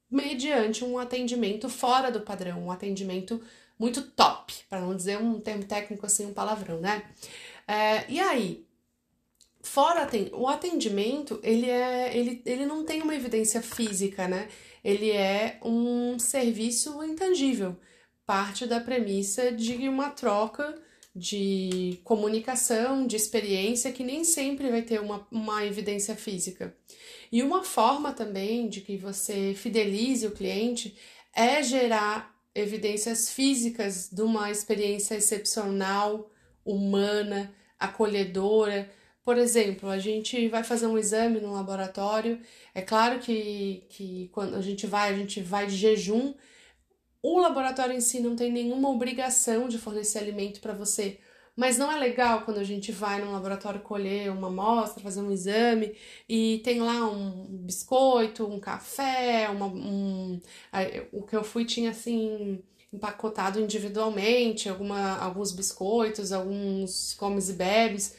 mediante 0.09 0.83
um 0.83 0.97
atendimento 0.97 1.69
fora 1.69 2.11
do 2.11 2.21
padrão, 2.21 2.63
um 2.65 2.71
atendimento 2.71 3.41
muito 3.77 4.01
top, 4.01 4.53
para 4.69 4.79
não 4.81 4.95
dizer 4.95 5.17
um 5.17 5.39
termo 5.39 5.65
técnico 5.65 6.05
assim, 6.05 6.25
um 6.25 6.33
palavrão, 6.33 6.79
né? 6.79 7.03
É, 7.67 8.09
e 8.09 8.19
aí, 8.19 8.65
Fora 9.63 10.08
o 10.34 10.48
atendimento, 10.48 11.39
ele 11.41 11.70
é 11.70 12.15
ele, 12.15 12.41
ele 12.46 12.65
não 12.65 12.84
tem 12.86 13.01
uma 13.01 13.15
evidência 13.15 13.62
física, 13.62 14.27
né? 14.27 14.50
Ele 14.84 15.10
é 15.10 15.58
um 15.63 16.20
serviço 16.20 17.01
intangível, 17.01 17.77
parte 18.25 18.67
da 18.67 18.82
premissa 18.82 19.53
de 19.53 19.88
uma 19.88 20.10
troca 20.10 20.75
de 21.15 21.98
comunicação, 22.03 23.08
de 23.08 23.15
experiência 23.15 23.91
que 23.93 24.03
nem 24.03 24.25
sempre 24.25 24.70
vai 24.70 24.82
ter 24.82 25.00
uma, 25.00 25.25
uma 25.32 25.65
evidência 25.65 26.15
física. 26.15 26.75
E 27.32 27.41
uma 27.41 27.63
forma 27.63 28.12
também 28.12 28.67
de 28.67 28.82
que 28.82 28.98
você 28.98 29.53
fidelize 29.55 30.27
o 30.27 30.32
cliente 30.32 30.98
é 31.34 31.63
gerar 31.63 32.36
evidências 32.53 33.29
físicas 33.29 34.10
de 34.12 34.22
uma 34.22 34.51
experiência 34.51 35.15
excepcional, 35.15 36.29
humana, 36.65 37.53
acolhedora 37.79 38.91
por 39.23 39.37
exemplo, 39.37 39.89
a 39.89 39.99
gente 39.99 40.47
vai 40.49 40.63
fazer 40.63 40.87
um 40.87 40.97
exame 40.97 41.39
no 41.39 41.53
laboratório, 41.53 42.41
é 42.73 42.81
claro 42.81 43.19
que, 43.19 43.85
que 43.89 44.29
quando 44.33 44.55
a 44.55 44.61
gente 44.61 44.85
vai, 44.87 45.11
a 45.13 45.17
gente 45.17 45.41
vai 45.41 45.67
de 45.67 45.75
jejum. 45.75 46.33
O 47.21 47.39
laboratório 47.39 47.95
em 47.95 48.01
si 48.01 48.19
não 48.19 48.35
tem 48.35 48.51
nenhuma 48.51 48.89
obrigação 48.89 49.67
de 49.67 49.77
fornecer 49.77 50.19
alimento 50.19 50.59
para 50.61 50.73
você, 50.73 51.19
Mas 51.55 51.77
não 51.77 51.91
é 51.91 51.97
legal 51.99 52.43
quando 52.45 52.59
a 52.59 52.63
gente 52.63 52.91
vai 52.91 53.21
num 53.23 53.31
laboratório 53.33 53.81
colher 53.81 54.31
uma 54.31 54.47
amostra, 54.49 55.03
fazer 55.03 55.21
um 55.21 55.31
exame 55.31 55.95
e 56.27 56.61
tem 56.63 56.81
lá 56.81 57.07
um 57.09 57.47
biscoito, 57.65 58.45
um 58.47 58.59
café, 58.59 59.49
uma, 59.49 59.67
um, 59.67 60.41
o 61.11 61.23
que 61.23 61.35
eu 61.35 61.43
fui 61.43 61.65
tinha 61.65 61.91
assim 61.91 62.63
empacotado 62.91 63.59
individualmente, 63.59 64.69
alguma, 64.69 65.17
alguns 65.17 65.51
biscoitos, 65.51 66.31
alguns 66.31 67.13
comes 67.15 67.49
e 67.49 67.53
bebes. 67.53 68.15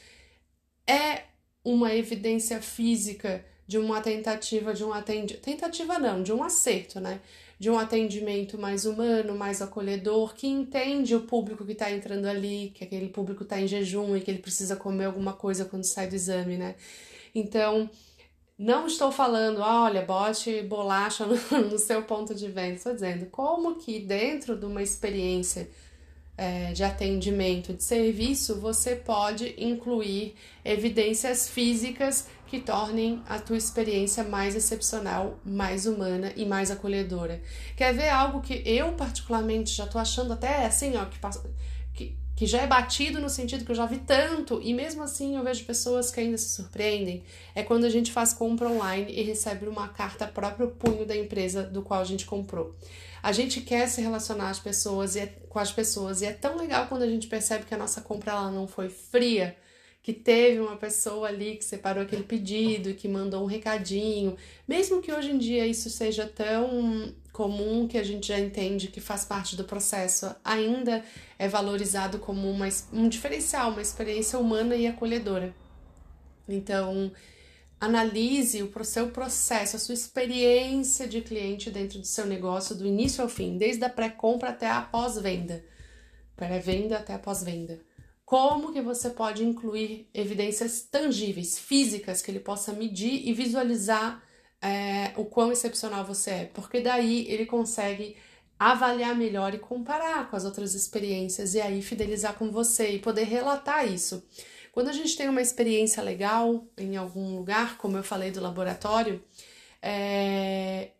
É 0.86 1.22
uma 1.64 1.94
evidência 1.94 2.60
física 2.60 3.44
de 3.66 3.78
uma 3.78 4.00
tentativa 4.00 4.74
de 4.74 4.84
um 4.84 4.92
atendimento. 4.92 5.42
Tentativa 5.42 5.98
não, 5.98 6.22
de 6.22 6.32
um 6.32 6.42
acerto, 6.42 7.00
né? 7.00 7.20
de 7.58 7.70
um 7.70 7.78
atendimento 7.78 8.58
mais 8.58 8.84
humano, 8.84 9.34
mais 9.34 9.62
acolhedor, 9.62 10.34
que 10.34 10.46
entende 10.46 11.14
o 11.14 11.22
público 11.22 11.64
que 11.64 11.72
está 11.72 11.90
entrando 11.90 12.26
ali, 12.26 12.72
que 12.74 12.84
aquele 12.84 13.08
público 13.08 13.42
está 13.42 13.60
em 13.60 13.66
jejum 13.66 14.16
e 14.16 14.20
que 14.20 14.30
ele 14.30 14.40
precisa 14.40 14.76
comer 14.76 15.06
alguma 15.06 15.32
coisa 15.32 15.64
quando 15.64 15.84
sai 15.84 16.08
do 16.08 16.14
exame, 16.14 16.56
né? 16.56 16.74
Então, 17.34 17.88
não 18.58 18.86
estou 18.86 19.10
falando, 19.10 19.60
olha, 19.60 20.02
bote 20.02 20.62
bolacha 20.62 21.24
no, 21.26 21.36
no 21.70 21.78
seu 21.78 22.02
ponto 22.02 22.34
de 22.34 22.48
venda, 22.48 22.74
estou 22.74 22.92
dizendo 22.92 23.26
como 23.26 23.76
que 23.76 24.00
dentro 24.00 24.56
de 24.56 24.66
uma 24.66 24.82
experiência 24.82 25.68
é, 26.36 26.72
de 26.72 26.82
atendimento, 26.82 27.72
de 27.72 27.82
serviço, 27.82 28.60
você 28.60 28.96
pode 28.96 29.54
incluir 29.56 30.34
evidências 30.64 31.48
físicas 31.48 32.26
que 32.46 32.60
tornem 32.60 33.22
a 33.28 33.38
tua 33.38 33.56
experiência 33.56 34.22
mais 34.22 34.54
excepcional, 34.54 35.38
mais 35.44 35.86
humana 35.86 36.32
e 36.36 36.44
mais 36.44 36.70
acolhedora. 36.70 37.40
Quer 37.76 37.94
ver 37.94 38.08
algo 38.08 38.40
que 38.40 38.62
eu 38.64 38.92
particularmente 38.92 39.72
já 39.72 39.86
tô 39.86 39.98
achando 39.98 40.32
até 40.32 40.64
assim, 40.66 40.96
ó, 40.96 41.04
que, 41.04 41.18
que, 41.94 42.16
que 42.36 42.46
já 42.46 42.60
é 42.60 42.66
batido 42.66 43.20
no 43.20 43.28
sentido 43.28 43.64
que 43.64 43.70
eu 43.70 43.76
já 43.76 43.86
vi 43.86 43.98
tanto 43.98 44.60
e 44.62 44.74
mesmo 44.74 45.02
assim 45.02 45.36
eu 45.36 45.42
vejo 45.42 45.64
pessoas 45.64 46.10
que 46.10 46.20
ainda 46.20 46.36
se 46.36 46.50
surpreendem, 46.50 47.22
é 47.54 47.62
quando 47.62 47.84
a 47.84 47.90
gente 47.90 48.12
faz 48.12 48.32
compra 48.32 48.68
online 48.68 49.12
e 49.12 49.22
recebe 49.22 49.66
uma 49.66 49.88
carta 49.88 50.26
próprio 50.26 50.68
punho 50.68 51.06
da 51.06 51.16
empresa 51.16 51.62
do 51.62 51.82
qual 51.82 52.00
a 52.00 52.04
gente 52.04 52.26
comprou. 52.26 52.76
A 53.24 53.32
gente 53.32 53.62
quer 53.62 53.88
se 53.88 54.02
relacionar 54.02 54.50
às 54.50 54.58
pessoas 54.58 55.16
e 55.16 55.20
é, 55.20 55.26
com 55.48 55.58
as 55.58 55.72
pessoas. 55.72 56.20
E 56.20 56.26
é 56.26 56.32
tão 56.34 56.58
legal 56.58 56.88
quando 56.88 57.04
a 57.04 57.08
gente 57.08 57.26
percebe 57.26 57.64
que 57.64 57.72
a 57.72 57.78
nossa 57.78 58.02
compra 58.02 58.32
ela 58.32 58.50
não 58.50 58.68
foi 58.68 58.90
fria, 58.90 59.56
que 60.02 60.12
teve 60.12 60.60
uma 60.60 60.76
pessoa 60.76 61.28
ali 61.28 61.56
que 61.56 61.64
separou 61.64 62.02
aquele 62.02 62.22
pedido, 62.22 62.92
que 62.92 63.08
mandou 63.08 63.42
um 63.42 63.46
recadinho, 63.46 64.36
mesmo 64.68 65.00
que 65.00 65.10
hoje 65.10 65.30
em 65.30 65.38
dia 65.38 65.66
isso 65.66 65.88
seja 65.88 66.26
tão 66.26 67.14
comum 67.32 67.88
que 67.88 67.96
a 67.96 68.02
gente 68.02 68.28
já 68.28 68.38
entende 68.38 68.88
que 68.88 69.00
faz 69.00 69.24
parte 69.24 69.56
do 69.56 69.64
processo, 69.64 70.36
ainda 70.44 71.02
é 71.38 71.48
valorizado 71.48 72.18
como 72.18 72.50
uma, 72.50 72.68
um 72.92 73.08
diferencial, 73.08 73.70
uma 73.70 73.80
experiência 73.80 74.38
humana 74.38 74.76
e 74.76 74.86
acolhedora. 74.86 75.54
Então, 76.46 77.10
analise 77.80 78.62
o 78.62 78.84
seu 78.84 79.10
processo, 79.10 79.76
a 79.76 79.78
sua 79.78 79.94
experiência 79.94 81.06
de 81.06 81.20
cliente 81.20 81.70
dentro 81.70 81.98
do 81.98 82.06
seu 82.06 82.26
negócio, 82.26 82.74
do 82.74 82.86
início 82.86 83.22
ao 83.22 83.28
fim, 83.28 83.58
desde 83.58 83.84
a 83.84 83.90
pré-compra 83.90 84.50
até 84.50 84.68
a 84.68 84.80
pós-venda, 84.80 85.64
pré-venda 86.36 86.98
até 86.98 87.14
a 87.14 87.18
pós-venda. 87.18 87.80
Como 88.24 88.72
que 88.72 88.80
você 88.80 89.10
pode 89.10 89.44
incluir 89.44 90.08
evidências 90.14 90.82
tangíveis, 90.82 91.58
físicas, 91.58 92.22
que 92.22 92.30
ele 92.30 92.40
possa 92.40 92.72
medir 92.72 93.28
e 93.28 93.32
visualizar 93.34 94.22
é, 94.62 95.12
o 95.16 95.26
quão 95.26 95.52
excepcional 95.52 96.06
você 96.06 96.30
é? 96.30 96.44
Porque 96.46 96.80
daí 96.80 97.26
ele 97.28 97.44
consegue 97.44 98.16
avaliar 98.58 99.14
melhor 99.14 99.52
e 99.52 99.58
comparar 99.58 100.30
com 100.30 100.36
as 100.36 100.44
outras 100.44 100.74
experiências 100.74 101.54
e 101.54 101.60
aí 101.60 101.82
fidelizar 101.82 102.34
com 102.34 102.50
você 102.50 102.92
e 102.92 102.98
poder 102.98 103.24
relatar 103.24 103.86
isso. 103.86 104.26
Quando 104.74 104.88
a 104.88 104.92
gente 104.92 105.16
tem 105.16 105.28
uma 105.28 105.40
experiência 105.40 106.02
legal 106.02 106.66
em 106.76 106.96
algum 106.96 107.36
lugar, 107.36 107.78
como 107.78 107.96
eu 107.96 108.02
falei 108.02 108.32
do 108.32 108.40
laboratório, 108.40 109.22
é, 109.80 110.90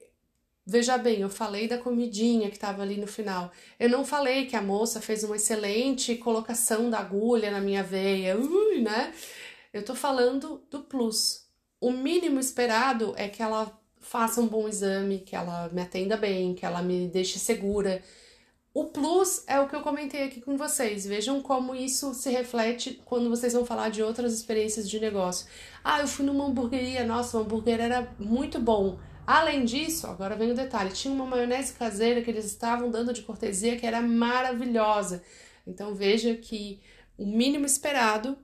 Veja 0.66 0.96
bem, 0.96 1.20
eu 1.20 1.28
falei 1.28 1.68
da 1.68 1.76
comidinha 1.76 2.48
que 2.48 2.56
estava 2.56 2.82
ali 2.82 2.96
no 2.96 3.06
final. 3.06 3.52
Eu 3.78 3.90
não 3.90 4.02
falei 4.04 4.46
que 4.46 4.56
a 4.56 4.62
moça 4.62 4.98
fez 5.00 5.22
uma 5.22 5.36
excelente 5.36 6.14
colocação 6.16 6.88
da 6.88 7.00
agulha 7.00 7.50
na 7.50 7.60
minha 7.60 7.82
veia, 7.82 8.38
ui, 8.38 8.80
né? 8.80 9.12
Eu 9.72 9.84
tô 9.84 9.94
falando 9.94 10.62
do 10.70 10.80
plus. 10.80 11.46
O 11.80 11.90
mínimo 11.92 12.40
esperado 12.40 13.12
é 13.16 13.28
que 13.28 13.42
ela 13.42 13.78
faça 14.00 14.40
um 14.40 14.46
bom 14.46 14.66
exame, 14.66 15.18
que 15.18 15.36
ela 15.36 15.68
me 15.70 15.82
atenda 15.82 16.16
bem, 16.16 16.54
que 16.54 16.64
ela 16.64 16.80
me 16.80 17.08
deixe 17.08 17.38
segura. 17.38 18.02
O 18.74 18.86
plus 18.86 19.44
é 19.46 19.60
o 19.60 19.68
que 19.68 19.76
eu 19.76 19.82
comentei 19.82 20.24
aqui 20.24 20.40
com 20.40 20.56
vocês. 20.56 21.06
Vejam 21.06 21.40
como 21.40 21.76
isso 21.76 22.12
se 22.12 22.28
reflete 22.28 23.00
quando 23.04 23.30
vocês 23.30 23.52
vão 23.52 23.64
falar 23.64 23.88
de 23.88 24.02
outras 24.02 24.34
experiências 24.34 24.90
de 24.90 24.98
negócio. 24.98 25.46
Ah, 25.84 26.00
eu 26.00 26.08
fui 26.08 26.26
numa 26.26 26.44
hamburgueria, 26.44 27.04
nossa, 27.04 27.38
o 27.38 27.40
hambúrguer 27.42 27.80
era 27.80 28.12
muito 28.18 28.58
bom. 28.58 28.98
Além 29.24 29.64
disso, 29.64 30.08
agora 30.08 30.34
vem 30.34 30.50
o 30.50 30.56
detalhe: 30.56 30.92
tinha 30.92 31.14
uma 31.14 31.24
maionese 31.24 31.74
caseira 31.74 32.20
que 32.20 32.28
eles 32.28 32.46
estavam 32.46 32.90
dando 32.90 33.12
de 33.12 33.22
cortesia 33.22 33.76
que 33.76 33.86
era 33.86 34.02
maravilhosa. 34.02 35.22
Então 35.64 35.94
veja 35.94 36.34
que 36.34 36.80
o 37.16 37.24
mínimo 37.24 37.64
esperado 37.64 38.36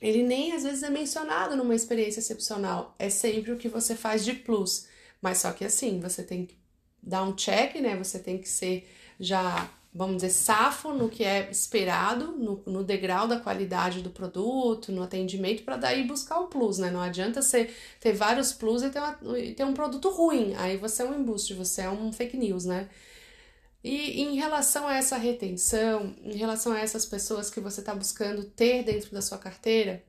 ele 0.00 0.24
nem 0.24 0.54
às 0.54 0.64
vezes 0.64 0.82
é 0.82 0.90
mencionado 0.90 1.56
numa 1.56 1.74
experiência 1.74 2.18
excepcional. 2.18 2.96
É 2.98 3.08
sempre 3.08 3.52
o 3.52 3.56
que 3.56 3.68
você 3.68 3.94
faz 3.94 4.24
de 4.24 4.34
plus. 4.34 4.88
Mas 5.22 5.38
só 5.38 5.52
que 5.52 5.64
assim, 5.64 6.00
você 6.00 6.24
tem 6.24 6.44
que 6.46 6.58
dar 7.06 7.22
um 7.22 7.32
check, 7.34 7.76
né? 7.76 7.96
Você 7.96 8.18
tem 8.18 8.38
que 8.38 8.48
ser 8.48 8.88
já 9.18 9.70
vamos 9.96 10.16
dizer, 10.16 10.30
safo 10.30 10.92
no 10.92 11.08
que 11.08 11.24
é 11.24 11.50
esperado, 11.50 12.32
no, 12.32 12.62
no 12.66 12.84
degrau 12.84 13.26
da 13.26 13.40
qualidade 13.40 14.02
do 14.02 14.10
produto, 14.10 14.92
no 14.92 15.02
atendimento, 15.02 15.62
para 15.62 15.78
daí 15.78 16.06
buscar 16.06 16.38
o 16.38 16.48
plus, 16.48 16.76
né? 16.76 16.90
Não 16.90 17.00
adianta 17.00 17.40
você 17.40 17.70
ter 17.98 18.12
vários 18.12 18.52
plus 18.52 18.82
e 18.82 18.90
ter, 18.90 18.98
uma, 18.98 19.38
e 19.38 19.54
ter 19.54 19.64
um 19.64 19.72
produto 19.72 20.10
ruim, 20.10 20.54
aí 20.56 20.76
você 20.76 21.02
é 21.02 21.06
um 21.06 21.18
embuste, 21.18 21.54
você 21.54 21.82
é 21.82 21.90
um 21.90 22.12
fake 22.12 22.36
news, 22.36 22.66
né? 22.66 22.90
E 23.82 24.20
em 24.20 24.36
relação 24.36 24.86
a 24.86 24.96
essa 24.96 25.16
retenção, 25.16 26.14
em 26.22 26.36
relação 26.36 26.72
a 26.72 26.80
essas 26.80 27.06
pessoas 27.06 27.48
que 27.48 27.60
você 27.60 27.80
está 27.80 27.94
buscando 27.94 28.44
ter 28.44 28.82
dentro 28.82 29.12
da 29.12 29.22
sua 29.22 29.38
carteira, 29.38 30.04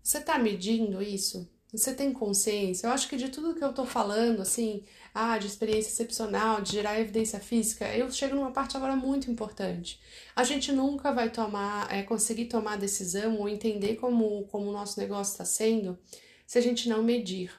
você 0.00 0.18
está 0.18 0.38
medindo 0.38 1.02
isso? 1.02 1.48
Você 1.76 1.92
tem 1.92 2.12
consciência? 2.12 2.86
Eu 2.86 2.92
acho 2.92 3.08
que 3.08 3.16
de 3.16 3.28
tudo 3.28 3.54
que 3.54 3.64
eu 3.64 3.72
tô 3.72 3.84
falando, 3.84 4.40
assim, 4.40 4.84
ah, 5.12 5.36
de 5.38 5.48
experiência 5.48 5.90
excepcional, 5.90 6.60
de 6.60 6.70
gerar 6.70 7.00
evidência 7.00 7.40
física, 7.40 7.84
eu 7.96 8.08
chego 8.12 8.36
numa 8.36 8.52
parte 8.52 8.76
agora 8.76 8.94
muito 8.94 9.28
importante. 9.28 10.00
A 10.36 10.44
gente 10.44 10.70
nunca 10.70 11.12
vai 11.12 11.30
tomar, 11.30 11.92
é, 11.92 12.04
conseguir 12.04 12.44
tomar 12.44 12.78
decisão 12.78 13.38
ou 13.40 13.48
entender 13.48 13.96
como, 13.96 14.44
como 14.44 14.70
o 14.70 14.72
nosso 14.72 15.00
negócio 15.00 15.32
está 15.32 15.44
sendo 15.44 15.98
se 16.46 16.58
a 16.58 16.60
gente 16.60 16.88
não 16.88 17.02
medir. 17.02 17.50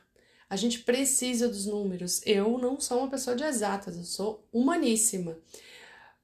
A 0.49 0.55
gente 0.55 0.79
precisa 0.79 1.49
dos 1.49 1.65
números. 1.65 2.21
Eu 2.25 2.57
não 2.57 2.79
sou 2.79 2.99
uma 2.99 3.09
pessoa 3.09 3.35
de 3.35 3.43
exatas, 3.43 3.97
eu 3.97 4.03
sou 4.03 4.47
humaníssima. 4.53 5.37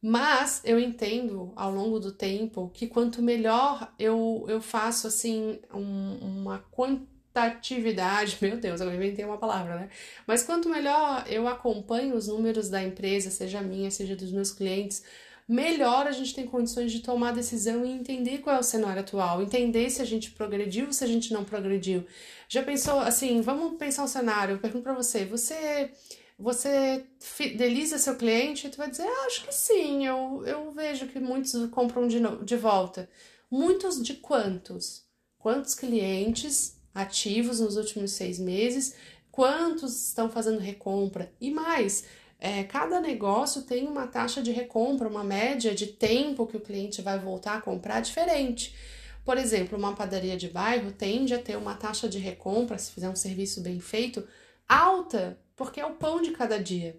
Mas 0.01 0.61
eu 0.63 0.79
entendo 0.79 1.51
ao 1.57 1.71
longo 1.73 1.99
do 1.99 2.13
tempo 2.13 2.71
que 2.73 2.87
quanto 2.87 3.21
melhor 3.21 3.93
eu, 3.99 4.45
eu 4.47 4.61
faço 4.61 5.07
assim 5.07 5.59
um, 5.73 6.41
uma 6.41 6.59
quantidade 6.59 7.11
rotatividade, 7.33 8.37
meu 8.41 8.57
Deus, 8.57 8.81
agora 8.81 8.95
inventei 8.95 9.25
uma 9.25 9.37
palavra, 9.37 9.75
né? 9.75 9.89
Mas 10.27 10.43
quanto 10.43 10.69
melhor 10.69 11.25
eu 11.27 11.47
acompanho 11.47 12.15
os 12.15 12.27
números 12.27 12.69
da 12.69 12.83
empresa, 12.83 13.31
seja 13.31 13.61
minha, 13.61 13.89
seja 13.89 14.15
dos 14.15 14.31
meus 14.31 14.51
clientes, 14.51 15.03
melhor 15.47 16.07
a 16.07 16.11
gente 16.11 16.35
tem 16.35 16.45
condições 16.45 16.91
de 16.91 16.99
tomar 16.99 17.33
decisão 17.33 17.85
e 17.85 17.91
entender 17.91 18.39
qual 18.39 18.57
é 18.57 18.59
o 18.59 18.63
cenário 18.63 19.01
atual, 19.01 19.41
entender 19.41 19.89
se 19.89 20.01
a 20.01 20.05
gente 20.05 20.31
progrediu 20.31 20.87
ou 20.87 20.93
se 20.93 21.03
a 21.03 21.07
gente 21.07 21.33
não 21.33 21.43
progrediu. 21.43 22.05
Já 22.47 22.61
pensou 22.63 22.99
assim, 22.99 23.41
vamos 23.41 23.77
pensar 23.77 24.03
um 24.03 24.07
cenário, 24.07 24.55
eu 24.55 24.59
pergunto 24.59 24.83
para 24.83 24.93
você, 24.93 25.25
você 25.25 25.91
você 26.37 27.05
fideliza 27.19 27.99
seu 27.99 28.15
cliente, 28.15 28.67
tu 28.69 28.77
vai 28.77 28.89
dizer, 28.89 29.03
ah, 29.03 29.25
acho 29.27 29.45
que 29.45 29.53
sim, 29.53 30.07
eu, 30.07 30.43
eu 30.43 30.71
vejo 30.71 31.05
que 31.07 31.19
muitos 31.19 31.53
compram 31.69 32.07
de, 32.07 32.19
de 32.43 32.57
volta. 32.57 33.07
Muitos 33.49 34.01
de 34.01 34.15
quantos? 34.15 35.05
Quantos 35.37 35.75
clientes 35.75 36.80
ativos 36.93 37.59
nos 37.59 37.77
últimos 37.77 38.11
seis 38.11 38.39
meses, 38.39 38.95
quantos 39.31 40.07
estão 40.07 40.29
fazendo 40.29 40.59
recompra 40.59 41.31
e 41.39 41.51
mais. 41.51 42.03
É, 42.39 42.63
cada 42.63 42.99
negócio 42.99 43.61
tem 43.61 43.87
uma 43.87 44.07
taxa 44.07 44.41
de 44.41 44.51
recompra, 44.51 45.07
uma 45.07 45.23
média 45.23 45.75
de 45.75 45.87
tempo 45.87 46.47
que 46.47 46.57
o 46.57 46.61
cliente 46.61 47.01
vai 47.01 47.19
voltar 47.19 47.57
a 47.57 47.61
comprar 47.61 48.01
diferente. 48.01 48.75
Por 49.23 49.37
exemplo, 49.37 49.77
uma 49.77 49.95
padaria 49.95 50.35
de 50.35 50.49
bairro 50.49 50.91
tende 50.91 51.33
a 51.33 51.41
ter 51.41 51.55
uma 51.55 51.75
taxa 51.75 52.09
de 52.09 52.17
recompra, 52.17 52.77
se 52.77 52.91
fizer 52.91 53.09
um 53.09 53.15
serviço 53.15 53.61
bem 53.61 53.79
feito, 53.79 54.27
alta, 54.67 55.39
porque 55.55 55.79
é 55.79 55.85
o 55.85 55.93
pão 55.93 56.21
de 56.21 56.31
cada 56.31 56.57
dia. 56.57 56.97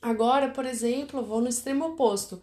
Agora, 0.00 0.50
por 0.50 0.64
exemplo, 0.64 1.24
vou 1.24 1.40
no 1.40 1.48
extremo 1.48 1.86
oposto. 1.86 2.40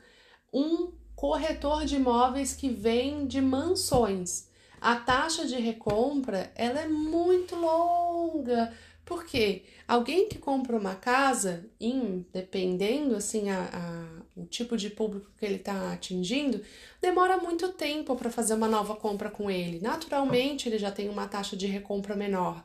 Um 0.52 0.92
corretor 1.16 1.86
de 1.86 1.96
imóveis 1.96 2.54
que 2.54 2.68
vende 2.68 3.40
mansões 3.40 4.50
a 4.84 4.98
taxa 4.98 5.46
de 5.46 5.56
recompra 5.56 6.52
ela 6.56 6.82
é 6.82 6.88
muito 6.90 7.56
longa, 7.56 8.74
Porque 9.06 9.64
alguém 9.88 10.28
que 10.28 10.38
compra 10.38 10.78
uma 10.78 10.96
casa, 10.96 11.66
em, 11.80 12.26
dependendo 12.34 13.16
assim 13.16 13.50
a, 13.50 13.70
a, 13.74 14.42
o 14.42 14.46
tipo 14.46 14.76
de 14.78 14.90
público 14.90 15.32
que 15.38 15.46
ele 15.46 15.56
está 15.56 15.94
atingindo, 15.94 16.62
demora 17.02 17.38
muito 17.38 17.70
tempo 17.70 18.16
para 18.16 18.30
fazer 18.30 18.54
uma 18.56 18.68
nova 18.68 18.96
compra 18.96 19.30
com 19.30 19.50
ele. 19.50 19.80
Naturalmente, 19.80 20.68
ele 20.68 20.78
já 20.78 20.92
tem 20.92 21.10
uma 21.10 21.28
taxa 21.28 21.56
de 21.56 21.66
recompra 21.66 22.16
menor. 22.16 22.64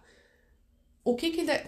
O 1.04 1.14
que 1.16 1.30
que 1.30 1.44
de... 1.44 1.64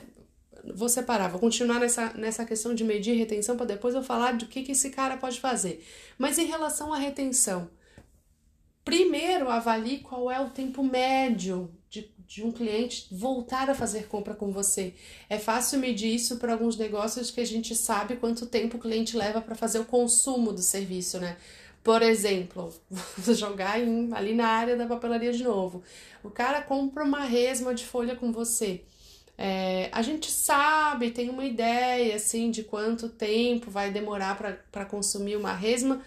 vou 0.75 0.89
separar, 0.89 1.29
vou 1.29 1.41
continuar 1.41 1.79
nessa, 1.81 2.13
nessa 2.15 2.45
questão 2.45 2.75
de 2.75 2.85
medir 2.85 3.17
retenção 3.17 3.57
para 3.57 3.67
depois 3.67 3.95
eu 3.95 4.03
falar 4.03 4.33
do 4.33 4.47
que 4.47 4.63
que 4.63 4.73
esse 4.73 4.91
cara 4.91 5.17
pode 5.17 5.41
fazer. 5.41 5.85
Mas 6.19 6.39
em 6.39 6.47
relação 6.47 6.93
à 6.93 6.99
retenção, 6.99 7.71
primeiro 8.91 9.49
avalie 9.49 9.99
qual 9.99 10.31
é 10.31 10.41
o 10.41 10.51
tempo 10.51 10.83
médio 10.83 11.71
de, 11.89 12.11
de 12.27 12.43
um 12.43 12.51
cliente 12.51 13.07
voltar 13.11 13.71
a 13.71 13.75
fazer 13.75 14.07
compra 14.09 14.35
com 14.35 14.51
você. 14.51 14.95
É 15.29 15.39
fácil 15.39 15.79
medir 15.79 16.15
isso 16.15 16.39
para 16.39 16.53
alguns 16.53 16.77
negócios 16.77 17.31
que 17.31 17.41
a 17.41 17.47
gente 17.47 17.75
sabe 17.75 18.17
quanto 18.17 18.47
tempo 18.47 18.77
o 18.77 18.81
cliente 18.81 19.17
leva 19.17 19.41
para 19.41 19.55
fazer 19.55 19.79
o 19.79 19.85
consumo 19.85 20.53
do 20.53 20.63
serviço, 20.63 21.19
né? 21.21 21.37
Por 21.83 22.03
exemplo, 22.03 22.75
vou 23.17 23.35
jogar 23.35 23.81
em, 23.81 24.13
ali 24.13 24.35
na 24.35 24.49
área 24.49 24.77
da 24.77 24.87
papelaria 24.87 25.33
de 25.33 25.45
novo. 25.45 25.83
O 26.23 26.31
cara 26.31 26.61
compra 26.61 27.05
uma 27.05 27.25
resma 27.25 27.75
de 27.75 27.87
folha 27.87 28.17
com 28.17 28.33
você. 28.33 28.83
É, 29.43 29.89
a 29.91 30.03
gente 30.03 30.31
sabe, 30.31 31.13
tem 31.13 31.31
uma 31.31 31.47
ideia 31.47 32.15
assim 32.15 32.51
de 32.51 32.63
quanto 32.63 33.09
tempo 33.09 33.71
vai 33.71 33.91
demorar 33.91 34.37
para 34.71 34.85
consumir 34.85 35.35
uma 35.35 35.55
resma, 35.55 36.03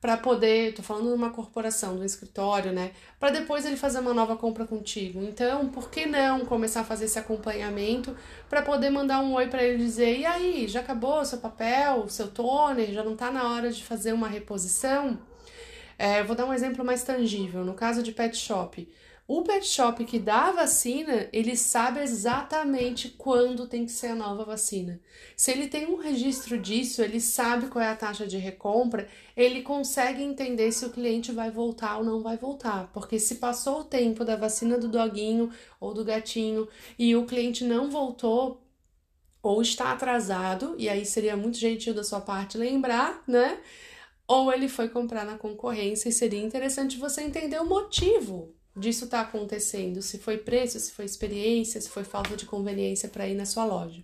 para 0.00 0.16
poder, 0.16 0.74
tô 0.74 0.82
falando 0.82 1.08
de 1.08 1.14
uma 1.14 1.30
corporação, 1.30 1.96
de 1.96 2.02
um 2.02 2.04
escritório, 2.04 2.72
né? 2.72 2.92
Para 3.18 3.30
depois 3.30 3.66
ele 3.66 3.76
fazer 3.76 3.98
uma 3.98 4.14
nova 4.14 4.36
compra 4.36 4.64
contigo. 4.64 5.22
Então, 5.22 5.68
por 5.68 5.90
que 5.90 6.06
não 6.06 6.44
começar 6.44 6.82
a 6.82 6.84
fazer 6.84 7.06
esse 7.06 7.18
acompanhamento 7.18 8.16
para 8.48 8.62
poder 8.62 8.90
mandar 8.90 9.20
um 9.20 9.34
oi 9.34 9.48
para 9.48 9.62
ele 9.62 9.78
dizer: 9.78 10.18
"E 10.20 10.24
aí, 10.26 10.68
já 10.68 10.80
acabou 10.80 11.20
o 11.20 11.24
seu 11.24 11.38
papel, 11.38 12.08
seu 12.08 12.28
toner, 12.28 12.92
já 12.92 13.02
não 13.02 13.16
tá 13.16 13.30
na 13.30 13.52
hora 13.52 13.70
de 13.72 13.82
fazer 13.84 14.12
uma 14.12 14.28
reposição?" 14.28 15.18
É, 15.98 16.22
vou 16.22 16.36
dar 16.36 16.46
um 16.46 16.54
exemplo 16.54 16.84
mais 16.84 17.02
tangível. 17.02 17.64
No 17.64 17.74
caso 17.74 18.02
de 18.02 18.12
pet 18.12 18.36
shop, 18.36 18.88
o 19.30 19.42
pet 19.42 19.66
shop 19.66 20.06
que 20.06 20.18
dá 20.18 20.46
a 20.46 20.52
vacina, 20.52 21.28
ele 21.34 21.54
sabe 21.54 22.00
exatamente 22.00 23.10
quando 23.10 23.66
tem 23.66 23.84
que 23.84 23.92
ser 23.92 24.06
a 24.06 24.14
nova 24.14 24.42
vacina. 24.42 24.98
Se 25.36 25.50
ele 25.50 25.68
tem 25.68 25.86
um 25.86 25.96
registro 25.96 26.58
disso, 26.58 27.02
ele 27.02 27.20
sabe 27.20 27.66
qual 27.66 27.84
é 27.84 27.88
a 27.88 27.94
taxa 27.94 28.26
de 28.26 28.38
recompra, 28.38 29.06
ele 29.36 29.60
consegue 29.60 30.22
entender 30.22 30.72
se 30.72 30.86
o 30.86 30.90
cliente 30.90 31.30
vai 31.30 31.50
voltar 31.50 31.98
ou 31.98 32.04
não 32.04 32.22
vai 32.22 32.38
voltar. 32.38 32.90
Porque 32.90 33.18
se 33.18 33.34
passou 33.34 33.80
o 33.80 33.84
tempo 33.84 34.24
da 34.24 34.34
vacina 34.34 34.78
do 34.78 34.88
doguinho 34.88 35.52
ou 35.78 35.92
do 35.92 36.06
gatinho 36.06 36.66
e 36.98 37.14
o 37.14 37.26
cliente 37.26 37.64
não 37.64 37.90
voltou, 37.90 38.62
ou 39.42 39.60
está 39.60 39.92
atrasado, 39.92 40.74
e 40.78 40.88
aí 40.88 41.04
seria 41.04 41.36
muito 41.36 41.58
gentil 41.58 41.92
da 41.92 42.02
sua 42.02 42.20
parte 42.22 42.56
lembrar, 42.56 43.22
né? 43.28 43.60
Ou 44.26 44.50
ele 44.50 44.68
foi 44.68 44.88
comprar 44.88 45.26
na 45.26 45.36
concorrência 45.36 46.08
e 46.08 46.12
seria 46.12 46.42
interessante 46.42 46.96
você 46.96 47.20
entender 47.20 47.60
o 47.60 47.66
motivo 47.66 48.56
disso 48.78 49.04
está 49.04 49.20
acontecendo, 49.20 50.00
se 50.00 50.18
foi 50.18 50.38
preço, 50.38 50.78
se 50.78 50.92
foi 50.92 51.04
experiência, 51.04 51.80
se 51.80 51.88
foi 51.88 52.04
falta 52.04 52.36
de 52.36 52.46
conveniência 52.46 53.08
para 53.08 53.28
ir 53.28 53.34
na 53.34 53.44
sua 53.44 53.64
loja. 53.64 54.02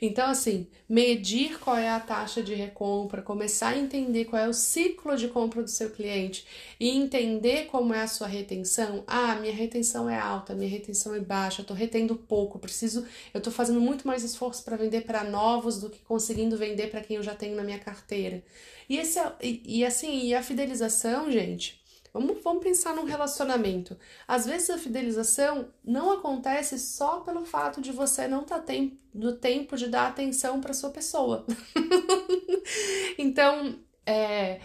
Então, 0.00 0.28
assim, 0.28 0.66
medir 0.88 1.60
qual 1.60 1.76
é 1.76 1.88
a 1.88 2.00
taxa 2.00 2.42
de 2.42 2.54
recompra, 2.54 3.22
começar 3.22 3.68
a 3.68 3.78
entender 3.78 4.24
qual 4.24 4.42
é 4.42 4.48
o 4.48 4.52
ciclo 4.52 5.16
de 5.16 5.28
compra 5.28 5.62
do 5.62 5.70
seu 5.70 5.90
cliente 5.90 6.44
e 6.80 6.88
entender 6.90 7.66
como 7.66 7.94
é 7.94 8.02
a 8.02 8.08
sua 8.08 8.26
retenção. 8.26 9.04
Ah, 9.06 9.36
minha 9.36 9.54
retenção 9.54 10.10
é 10.10 10.18
alta, 10.18 10.54
minha 10.54 10.68
retenção 10.68 11.14
é 11.14 11.20
baixa, 11.20 11.60
eu 11.60 11.62
estou 11.62 11.76
retendo 11.76 12.16
pouco, 12.16 12.58
preciso, 12.58 13.06
eu 13.32 13.38
estou 13.38 13.52
fazendo 13.52 13.80
muito 13.80 14.06
mais 14.06 14.24
esforço 14.24 14.64
para 14.64 14.76
vender 14.76 15.02
para 15.02 15.22
novos 15.22 15.80
do 15.80 15.88
que 15.88 16.00
conseguindo 16.00 16.56
vender 16.56 16.90
para 16.90 17.00
quem 17.00 17.16
eu 17.16 17.22
já 17.22 17.34
tenho 17.34 17.54
na 17.54 17.62
minha 17.62 17.78
carteira. 17.78 18.42
E, 18.88 18.98
esse, 18.98 19.18
é, 19.18 19.32
e, 19.40 19.62
e 19.64 19.84
assim, 19.84 20.26
e 20.26 20.34
a 20.34 20.42
fidelização, 20.42 21.30
gente, 21.30 21.81
Vamos, 22.12 22.42
vamos 22.42 22.62
pensar 22.62 22.94
num 22.94 23.04
relacionamento. 23.04 23.96
Às 24.28 24.44
vezes 24.44 24.68
a 24.68 24.76
fidelização 24.76 25.68
não 25.82 26.12
acontece 26.12 26.78
só 26.78 27.20
pelo 27.20 27.44
fato 27.44 27.80
de 27.80 27.90
você 27.90 28.28
não 28.28 28.42
estar 28.42 28.58
tá 28.58 28.62
tem, 28.62 29.00
no 29.14 29.32
tempo 29.32 29.76
de 29.76 29.88
dar 29.88 30.08
atenção 30.08 30.60
para 30.60 30.74
sua 30.74 30.90
pessoa. 30.90 31.46
então, 33.16 33.78
é, 34.04 34.60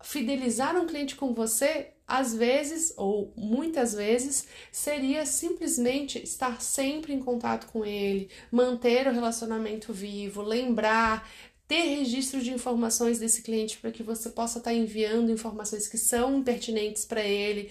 fidelizar 0.00 0.76
um 0.76 0.86
cliente 0.86 1.16
com 1.16 1.34
você, 1.34 1.92
às 2.06 2.34
vezes, 2.34 2.92
ou 2.96 3.32
muitas 3.36 3.94
vezes, 3.94 4.46
seria 4.70 5.26
simplesmente 5.26 6.22
estar 6.22 6.60
sempre 6.60 7.12
em 7.12 7.20
contato 7.20 7.66
com 7.72 7.84
ele, 7.84 8.30
manter 8.50 9.08
o 9.08 9.12
relacionamento 9.12 9.92
vivo, 9.92 10.42
lembrar, 10.42 11.28
ter 11.72 11.84
registro 11.84 12.42
de 12.42 12.52
informações 12.52 13.18
desse 13.18 13.40
cliente 13.40 13.78
para 13.78 13.90
que 13.90 14.02
você 14.02 14.28
possa 14.28 14.58
estar 14.58 14.72
tá 14.72 14.76
enviando 14.76 15.32
informações 15.32 15.88
que 15.88 15.96
são 15.96 16.42
pertinentes 16.42 17.06
para 17.06 17.22
ele. 17.22 17.70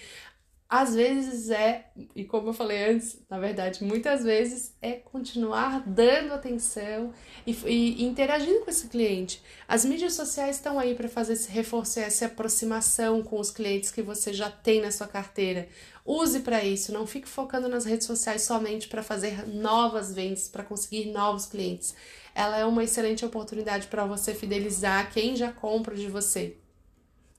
Às 0.68 0.96
vezes 0.96 1.52
é, 1.52 1.86
e 2.16 2.26
como 2.26 2.50
eu 2.50 2.54
falei 2.54 2.84
antes, 2.94 3.20
na 3.30 3.38
verdade, 3.38 3.84
muitas 3.84 4.24
vezes 4.24 4.74
é 4.82 4.94
continuar 4.94 5.84
dando 5.88 6.34
atenção 6.34 7.14
e, 7.46 7.52
e, 7.52 8.04
interagindo 8.04 8.62
com 8.62 8.72
esse 8.72 8.88
cliente. 8.88 9.40
As 9.68 9.86
mídias 9.86 10.16
sociais 10.16 10.56
estão 10.56 10.80
aí 10.80 10.96
para 10.96 11.08
fazer 11.08 11.34
esse 11.34 11.52
reforço, 11.52 12.00
essa 12.00 12.26
aproximação 12.26 13.22
com 13.22 13.40
os 13.40 13.52
clientes 13.52 13.92
que 13.92 14.02
você 14.02 14.34
já 14.34 14.50
tem 14.50 14.82
na 14.82 14.90
sua 14.90 15.08
carteira. 15.08 15.70
Use 16.04 16.40
para 16.40 16.64
isso, 16.64 16.92
não 16.92 17.06
fique 17.06 17.30
focando 17.30 17.70
nas 17.70 17.86
redes 17.86 18.08
sociais 18.08 18.42
somente 18.42 18.88
para 18.88 19.04
fazer 19.04 19.48
novas 19.48 20.12
vendas, 20.12 20.48
para 20.48 20.64
conseguir 20.64 21.12
novos 21.12 21.46
clientes 21.46 21.94
ela 22.36 22.58
é 22.58 22.65
uma 22.65 22.84
excelente 22.84 23.26
oportunidade 23.26 23.88
para 23.88 24.06
você 24.06 24.34
fidelizar 24.34 25.12
quem 25.12 25.36
já 25.36 25.52
compra 25.52 25.96
de 25.96 26.08
você. 26.08 26.58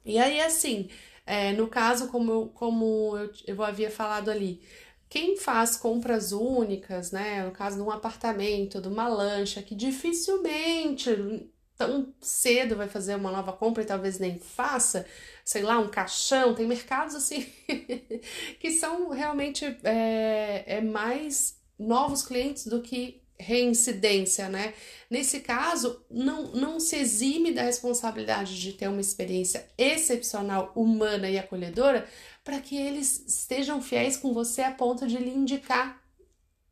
E 0.04 0.18
aí, 0.18 0.40
assim, 0.40 0.88
é, 1.26 1.52
no 1.52 1.68
caso, 1.68 2.08
como, 2.08 2.32
eu, 2.32 2.48
como 2.48 3.16
eu, 3.16 3.32
eu 3.46 3.62
havia 3.62 3.90
falado 3.90 4.30
ali, 4.30 4.60
quem 5.08 5.36
faz 5.36 5.76
compras 5.76 6.32
únicas, 6.32 7.12
né? 7.12 7.44
No 7.44 7.52
caso 7.52 7.76
de 7.76 7.82
um 7.82 7.90
apartamento, 7.90 8.80
de 8.80 8.88
uma 8.88 9.08
lancha, 9.08 9.62
que 9.62 9.74
dificilmente 9.74 11.10
tão 11.76 12.14
cedo 12.20 12.76
vai 12.76 12.88
fazer 12.88 13.14
uma 13.16 13.30
nova 13.30 13.52
compra 13.52 13.82
e 13.82 13.86
talvez 13.86 14.18
nem 14.18 14.38
faça, 14.38 15.06
sei 15.44 15.62
lá, 15.62 15.78
um 15.78 15.88
caixão, 15.90 16.54
tem 16.54 16.66
mercados 16.66 17.14
assim 17.14 17.46
que 18.60 18.70
são 18.70 19.08
realmente 19.08 19.64
é, 19.82 20.64
é 20.66 20.80
mais 20.80 21.58
novos 21.78 22.22
clientes 22.22 22.66
do 22.66 22.82
que 22.82 23.21
reincidência, 23.42 24.48
né? 24.48 24.72
Nesse 25.10 25.40
caso, 25.40 26.02
não, 26.10 26.52
não 26.52 26.80
se 26.80 26.96
exime 26.96 27.52
da 27.52 27.62
responsabilidade 27.62 28.60
de 28.60 28.72
ter 28.72 28.88
uma 28.88 29.00
experiência 29.00 29.66
excepcional, 29.76 30.72
humana 30.74 31.28
e 31.28 31.38
acolhedora 31.38 32.06
para 32.44 32.60
que 32.60 32.76
eles 32.76 33.24
estejam 33.26 33.82
fiéis 33.82 34.16
com 34.16 34.32
você 34.32 34.62
a 34.62 34.70
ponto 34.70 35.06
de 35.06 35.18
lhe 35.18 35.30
indicar 35.30 36.02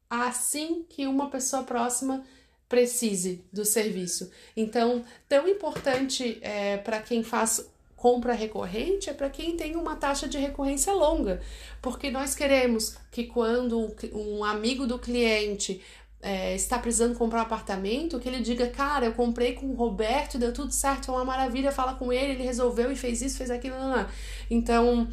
assim 0.09 0.85
que 0.89 1.07
uma 1.07 1.31
pessoa 1.31 1.63
próxima 1.63 2.25
precise 2.69 3.45
do 3.53 3.65
serviço. 3.65 4.31
Então, 4.57 5.05
tão 5.29 5.49
importante 5.49 6.39
é, 6.41 6.77
para 6.79 7.01
quem 7.01 7.23
faz 7.23 7.69
compra 8.01 8.33
recorrente 8.33 9.11
é 9.11 9.13
para 9.13 9.29
quem 9.29 9.57
tem 9.57 9.77
uma 9.77 9.95
taxa 9.95 10.27
de 10.27 10.39
recorrência 10.39 10.91
longa, 10.95 11.43
porque 11.83 12.11
nós 12.11 12.35
queremos 12.35 12.97
que 13.13 13.25
quando 13.25 13.95
um 14.15 14.43
amigo 14.43 14.87
do 14.87 14.99
cliente 14.99 15.83
é, 16.23 16.55
está 16.55 16.79
precisando 16.79 17.17
comprar 17.17 17.41
um 17.41 17.43
apartamento, 17.43 18.19
que 18.21 18.29
ele 18.29 18.41
diga, 18.41 18.69
cara, 18.69 19.07
eu 19.07 19.13
comprei 19.13 19.55
com 19.55 19.67
o 19.67 19.75
Roberto, 19.75 20.39
deu 20.39 20.53
tudo 20.53 20.73
certo, 20.73 21.11
é 21.11 21.15
uma 21.15 21.25
maravilha, 21.25 21.73
fala 21.73 21.95
com 21.95 22.13
ele, 22.13 22.33
ele 22.33 22.43
resolveu 22.43 22.93
e 22.93 22.97
fez 22.97 23.23
isso, 23.23 23.39
fez 23.39 23.51
aquilo, 23.51 23.77
não, 23.79 23.97
não. 23.97 24.07
Então, 24.51 25.09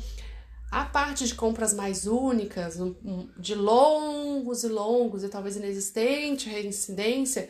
a 0.69 0.83
parte 0.83 1.25
de 1.25 1.33
compras 1.33 1.73
mais 1.73 2.07
únicas, 2.07 2.77
de 3.37 3.55
longos 3.55 4.63
e 4.63 4.67
longos 4.67 5.23
e 5.23 5.29
talvez 5.29 5.55
inexistente 5.55 6.49
reincidência, 6.49 7.49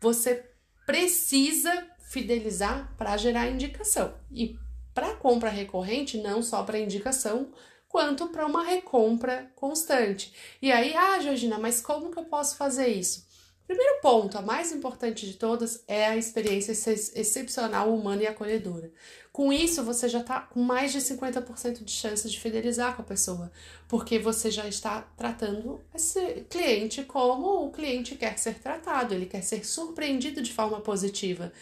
você 0.00 0.44
precisa 0.86 1.86
fidelizar 1.98 2.94
para 2.96 3.16
gerar 3.16 3.48
indicação. 3.48 4.14
E 4.30 4.56
para 4.94 5.16
compra 5.16 5.48
recorrente, 5.50 6.18
não 6.18 6.42
só 6.42 6.62
para 6.62 6.78
indicação, 6.78 7.50
quanto 7.92 8.28
para 8.28 8.46
uma 8.46 8.64
recompra 8.64 9.52
constante. 9.54 10.32
E 10.62 10.72
aí, 10.72 10.96
ah, 10.96 11.20
Georgina, 11.20 11.58
mas 11.58 11.82
como 11.82 12.10
que 12.10 12.18
eu 12.18 12.24
posso 12.24 12.56
fazer 12.56 12.88
isso? 12.88 13.30
Primeiro 13.66 14.00
ponto, 14.00 14.36
a 14.36 14.42
mais 14.42 14.72
importante 14.72 15.26
de 15.26 15.34
todas, 15.34 15.84
é 15.86 16.06
a 16.06 16.16
experiência 16.16 16.72
excepcional, 16.72 17.94
humana 17.94 18.22
e 18.22 18.26
acolhedora. 18.26 18.90
Com 19.30 19.52
isso, 19.52 19.84
você 19.84 20.08
já 20.08 20.20
está 20.20 20.40
com 20.40 20.60
mais 20.62 20.90
de 20.90 21.00
50% 21.00 21.84
de 21.84 21.92
chances 21.92 22.32
de 22.32 22.40
fidelizar 22.40 22.96
com 22.96 23.02
a 23.02 23.04
pessoa, 23.04 23.52
porque 23.88 24.18
você 24.18 24.50
já 24.50 24.66
está 24.66 25.02
tratando 25.16 25.80
esse 25.94 26.46
cliente 26.48 27.02
como 27.04 27.66
o 27.66 27.70
cliente 27.70 28.14
quer 28.14 28.38
ser 28.38 28.54
tratado, 28.58 29.14
ele 29.14 29.26
quer 29.26 29.42
ser 29.42 29.64
surpreendido 29.66 30.42
de 30.42 30.52
forma 30.52 30.80
positiva. 30.80 31.52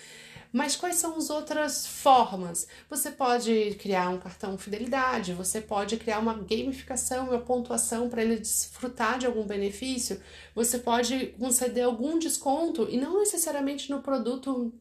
Mas 0.53 0.75
quais 0.75 0.97
são 0.97 1.17
as 1.17 1.31
outras 1.31 1.87
formas? 1.87 2.67
Você 2.89 3.11
pode 3.11 3.77
criar 3.77 4.11
um 4.11 4.19
cartão 4.19 4.59
fidelidade, 4.59 5.33
você 5.33 5.61
pode 5.61 5.97
criar 5.97 6.19
uma 6.19 6.35
gamificação, 6.35 7.29
uma 7.29 7.41
pontuação 7.41 8.09
para 8.09 8.23
ele 8.23 8.37
desfrutar 8.37 9.19
de 9.19 9.27
algum 9.27 9.47
benefício, 9.47 10.21
você 10.55 10.79
pode 10.79 11.29
conceder 11.39 11.85
algum 11.85 12.19
desconto 12.19 12.89
e 12.91 12.97
não 12.97 13.21
necessariamente 13.21 13.91
no 13.91 14.03
produto 14.03 14.73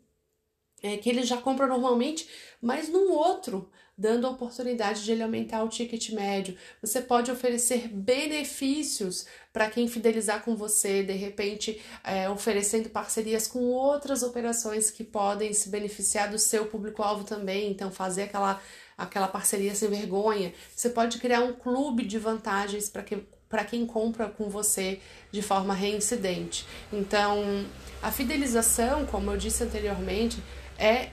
é, 0.81 0.97
que 0.97 1.09
ele 1.09 1.23
já 1.23 1.37
compra 1.37 1.67
normalmente, 1.67 2.27
mas 2.61 2.89
num 2.89 3.11
outro, 3.11 3.69
dando 3.99 4.25
a 4.25 4.29
oportunidade 4.29 5.03
de 5.03 5.11
ele 5.11 5.21
aumentar 5.21 5.61
o 5.61 5.67
ticket 5.67 6.11
médio. 6.11 6.55
Você 6.81 7.01
pode 7.01 7.29
oferecer 7.29 7.89
benefícios 7.89 9.25
para 9.51 9.69
quem 9.69 9.89
fidelizar 9.89 10.41
com 10.41 10.55
você, 10.55 11.03
de 11.03 11.11
repente 11.11 11.81
é, 12.01 12.29
oferecendo 12.29 12.89
parcerias 12.89 13.45
com 13.45 13.59
outras 13.59 14.23
operações 14.23 14.89
que 14.89 15.03
podem 15.03 15.51
se 15.51 15.67
beneficiar 15.67 16.31
do 16.31 16.39
seu 16.39 16.67
público-alvo 16.67 17.25
também, 17.25 17.69
então 17.69 17.91
fazer 17.91 18.23
aquela, 18.23 18.61
aquela 18.97 19.27
parceria 19.27 19.75
sem 19.75 19.89
vergonha. 19.89 20.53
Você 20.73 20.89
pode 20.89 21.17
criar 21.17 21.41
um 21.41 21.51
clube 21.51 22.05
de 22.05 22.17
vantagens 22.17 22.89
para 22.89 23.03
que 23.03 23.17
para 23.49 23.65
quem 23.65 23.83
compra 23.83 24.29
com 24.29 24.47
você 24.47 24.99
de 25.31 25.41
forma 25.41 25.73
reincidente. 25.73 26.67
Então, 26.93 27.65
a 27.99 28.11
fidelização, 28.11 29.07
como 29.07 29.31
eu 29.31 29.37
disse 29.37 29.63
anteriormente, 29.63 30.37
é 30.77 31.09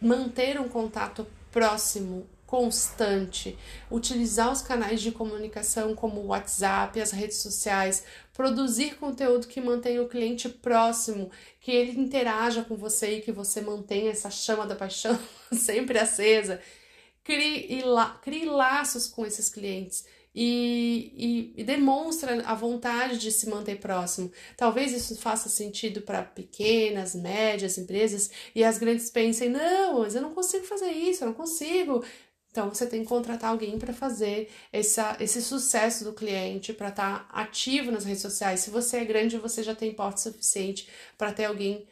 manter 0.00 0.58
um 0.58 0.66
contato 0.66 1.26
próximo, 1.54 2.28
constante, 2.48 3.56
utilizar 3.88 4.50
os 4.50 4.60
canais 4.60 5.00
de 5.00 5.12
comunicação 5.12 5.94
como 5.94 6.20
o 6.20 6.26
WhatsApp, 6.26 7.00
as 7.00 7.12
redes 7.12 7.36
sociais, 7.36 8.04
produzir 8.32 8.96
conteúdo 8.96 9.46
que 9.46 9.60
mantenha 9.60 10.02
o 10.02 10.08
cliente 10.08 10.48
próximo, 10.48 11.30
que 11.60 11.70
ele 11.70 11.92
interaja 12.00 12.64
com 12.64 12.74
você 12.74 13.18
e 13.18 13.22
que 13.22 13.30
você 13.30 13.60
mantenha 13.60 14.10
essa 14.10 14.30
chama 14.30 14.66
da 14.66 14.74
paixão 14.74 15.16
sempre 15.54 15.96
acesa. 15.96 16.60
Crie, 17.22 17.84
crie 18.20 18.46
laços 18.46 19.06
com 19.06 19.24
esses 19.24 19.48
clientes 19.48 20.04
e, 20.34 21.52
e, 21.56 21.60
e, 21.60 21.64
demonstra 21.64 22.42
a 22.44 22.54
vontade 22.54 23.18
de 23.18 23.30
se 23.30 23.48
manter 23.48 23.78
próximo. 23.78 24.32
Talvez 24.56 24.92
isso 24.92 25.16
faça 25.16 25.48
sentido 25.48 26.02
para 26.02 26.22
pequenas, 26.24 27.14
médias 27.14 27.78
empresas 27.78 28.30
e 28.54 28.64
as 28.64 28.76
grandes 28.76 29.10
pensem: 29.10 29.48
não, 29.48 30.00
mas 30.00 30.14
eu 30.14 30.22
não 30.22 30.34
consigo 30.34 30.64
fazer 30.64 30.90
isso, 30.90 31.22
eu 31.22 31.28
não 31.28 31.34
consigo. 31.34 32.04
Então 32.50 32.68
você 32.68 32.86
tem 32.86 33.02
que 33.02 33.08
contratar 33.08 33.50
alguém 33.50 33.78
para 33.78 33.92
fazer 33.92 34.48
essa, 34.72 35.16
esse 35.20 35.42
sucesso 35.42 36.04
do 36.04 36.12
cliente, 36.12 36.72
para 36.72 36.88
estar 36.88 37.28
tá 37.28 37.40
ativo 37.40 37.90
nas 37.90 38.04
redes 38.04 38.22
sociais. 38.22 38.60
Se 38.60 38.70
você 38.70 38.98
é 38.98 39.04
grande, 39.04 39.38
você 39.38 39.62
já 39.62 39.74
tem 39.74 39.92
porte 39.92 40.20
suficiente 40.20 40.88
para 41.18 41.32
ter 41.32 41.46
alguém 41.46 41.86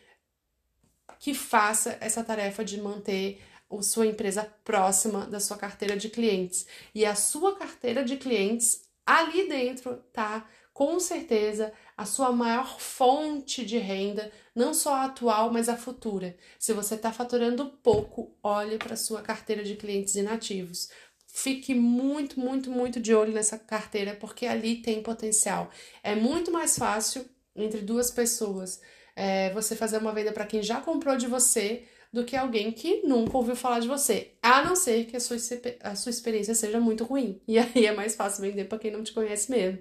que 1.19 1.35
faça 1.35 1.97
essa 2.01 2.23
tarefa 2.25 2.65
de 2.65 2.81
manter 2.81 3.41
a 3.79 3.83
sua 3.83 4.07
empresa 4.07 4.45
próxima 4.65 5.27
da 5.27 5.41
sua 5.41 5.57
carteira 5.57 5.97
de 5.97 6.09
clientes. 6.09 6.67
E 6.95 7.05
a 7.05 7.15
sua 7.15 7.57
carteira 7.57 8.05
de 8.05 8.17
clientes 8.17 8.83
ali 9.07 9.49
dentro 9.49 9.97
tá 10.13 10.49
com 10.73 10.99
certeza 10.99 11.73
a 11.97 12.05
sua 12.05 12.33
maior 12.33 12.81
fonte 12.81 13.65
de 13.65 13.79
renda, 13.79 14.33
não 14.55 14.73
só 14.73 14.95
a 14.95 15.05
atual, 15.05 15.53
mas 15.53 15.69
a 15.69 15.77
futura. 15.77 16.37
Se 16.59 16.73
você 16.73 16.95
está 16.95 17.13
faturando 17.13 17.67
pouco, 17.83 18.35
olhe 18.43 18.79
para 18.79 18.95
a 18.95 18.97
sua 18.97 19.23
carteira 19.23 19.63
de 19.63 19.77
clientes 19.77 20.15
inativos. 20.15 20.89
Fique 21.27 21.75
muito, 21.75 22.41
muito, 22.41 22.71
muito 22.71 23.01
de 23.01 23.15
olho 23.15 23.33
nessa 23.33 23.59
carteira, 23.59 24.17
porque 24.17 24.47
ali 24.47 24.77
tem 24.83 25.03
potencial. 25.03 25.71
É 26.03 26.15
muito 26.15 26.51
mais 26.51 26.77
fácil 26.77 27.25
entre 27.55 27.81
duas 27.81 28.11
pessoas 28.11 28.81
é, 29.15 29.51
você 29.53 29.77
fazer 29.77 29.99
uma 29.99 30.13
venda 30.13 30.33
para 30.33 30.47
quem 30.47 30.63
já 30.63 30.81
comprou 30.81 31.17
de 31.17 31.27
você 31.27 31.85
do 32.13 32.25
que 32.25 32.37
alguém 32.37 32.71
que 32.71 33.03
nunca 33.07 33.37
ouviu 33.37 33.57
falar 33.57 33.81
de 33.81 33.89
você, 33.89 34.33
a 34.43 34.63
não 34.63 34.77
ser 34.77 35.07
que 35.07 35.17
a 35.17 35.21
sua, 35.21 35.37
a 35.81 35.95
sua 35.95 36.11
experiência 36.11 36.55
seja 36.55 36.79
muito 36.79 37.05
ruim. 37.05 37.41
E 37.49 37.59
aí 37.59 37.87
é 37.87 37.93
mais 37.93 38.15
fácil 38.15 38.43
vender 38.43 38.65
para 38.65 38.79
quem 38.79 38.91
não 38.91 39.03
te 39.03 39.13
conhece 39.13 39.51
mesmo. 39.51 39.79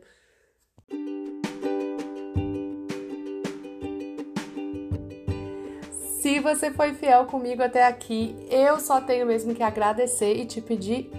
Se 6.22 6.40
você 6.40 6.72
foi 6.72 6.94
fiel 6.94 7.26
comigo 7.26 7.64
até 7.64 7.84
aqui, 7.86 8.36
eu 8.50 8.80
só 8.80 9.02
tenho 9.02 9.26
mesmo 9.26 9.56
que 9.56 9.64
agradecer 9.64 10.34
e 10.36 10.46
te 10.46 10.62
pedir 10.62 11.12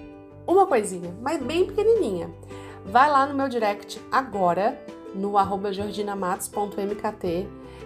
uma 0.46 0.66
coisinha, 0.66 1.14
mas 1.20 1.42
bem 1.42 1.66
pequenininha. 1.66 2.31
Vai 2.85 3.11
lá 3.11 3.27
no 3.27 3.35
meu 3.35 3.48
direct 3.48 4.01
agora, 4.11 4.81
no 5.14 5.37
arroba 5.37 5.70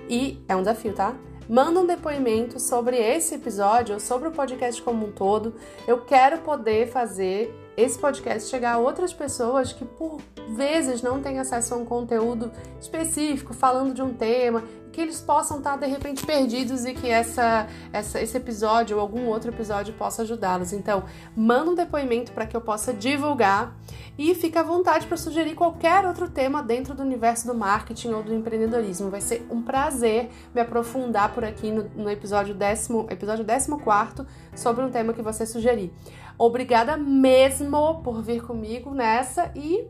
e 0.09 0.39
é 0.49 0.55
um 0.55 0.61
desafio, 0.61 0.95
tá? 0.95 1.17
Manda 1.49 1.81
um 1.81 1.87
depoimento 1.87 2.59
sobre 2.59 2.97
esse 2.97 3.37
episódio 3.37 3.95
ou 3.95 4.01
sobre 4.01 4.29
o 4.29 4.33
podcast 4.33 4.83
como 4.83 5.07
um 5.07 5.13
todo. 5.13 5.55
Eu 5.87 6.01
quero 6.01 6.39
poder 6.39 6.89
fazer 6.89 7.55
esse 7.77 7.99
podcast 7.99 8.49
chegar 8.51 8.73
a 8.73 8.79
outras 8.79 9.13
pessoas 9.13 9.73
que 9.73 9.85
por 9.85 10.19
vezes 10.57 11.03
não 11.03 11.23
têm 11.23 11.39
acesso 11.39 11.75
a 11.75 11.77
um 11.77 11.85
conteúdo 11.85 12.51
específico 12.81 13.55
falando 13.55 13.95
de 13.95 14.03
um 14.03 14.13
tema 14.13 14.65
que 14.97 15.03
eles 15.03 15.21
possam 15.21 15.59
estar 15.59 15.77
de 15.77 15.85
repente 15.85 16.25
perdidos 16.25 16.87
e 16.87 16.95
que 16.95 17.11
essa, 17.11 17.67
essa 17.93 18.19
esse 18.19 18.35
episódio 18.35 18.97
ou 18.97 19.03
algum 19.03 19.27
outro 19.27 19.51
episódio 19.51 19.93
possa 19.93 20.23
ajudá-los. 20.23 20.73
Então, 20.73 21.05
manda 21.37 21.71
um 21.71 21.75
depoimento 21.75 22.33
para 22.33 22.47
que 22.47 22.57
eu 22.57 22.63
possa 22.63 22.95
divulgar 22.95 23.77
e 24.17 24.35
fica 24.35 24.61
à 24.61 24.63
vontade 24.63 25.07
para 25.07 25.19
sugerir 25.19 25.55
qualquer 25.55 26.07
outro 26.07 26.31
tema 26.31 26.63
dentro 26.63 26.95
do 26.95 27.03
universo 27.03 27.47
do 27.47 27.55
marketing 27.55 28.13
ou 28.13 28.23
do 28.23 28.33
empreendedorismo. 28.33 29.11
Vai 29.11 29.21
ser 29.21 29.47
um 29.51 29.61
prazer 29.61 30.31
me 30.55 30.63
aprofundar 30.63 31.35
por 31.35 31.45
aqui 31.45 31.71
no, 31.71 31.91
no 31.95 32.11
episódio 32.11 32.55
décimo, 32.55 33.07
episódio 33.11 33.45
14 33.45 34.27
sobre 34.55 34.83
um 34.83 34.91
tema 34.91 35.13
que 35.13 35.21
você 35.21 35.45
sugerir. 35.45 35.93
Obrigada 36.39 36.97
mesmo 36.97 38.01
por 38.03 38.23
vir 38.23 38.41
comigo 38.41 38.95
nessa 38.95 39.53
e 39.55 39.87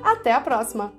até 0.00 0.30
a 0.30 0.40
próxima! 0.40 0.92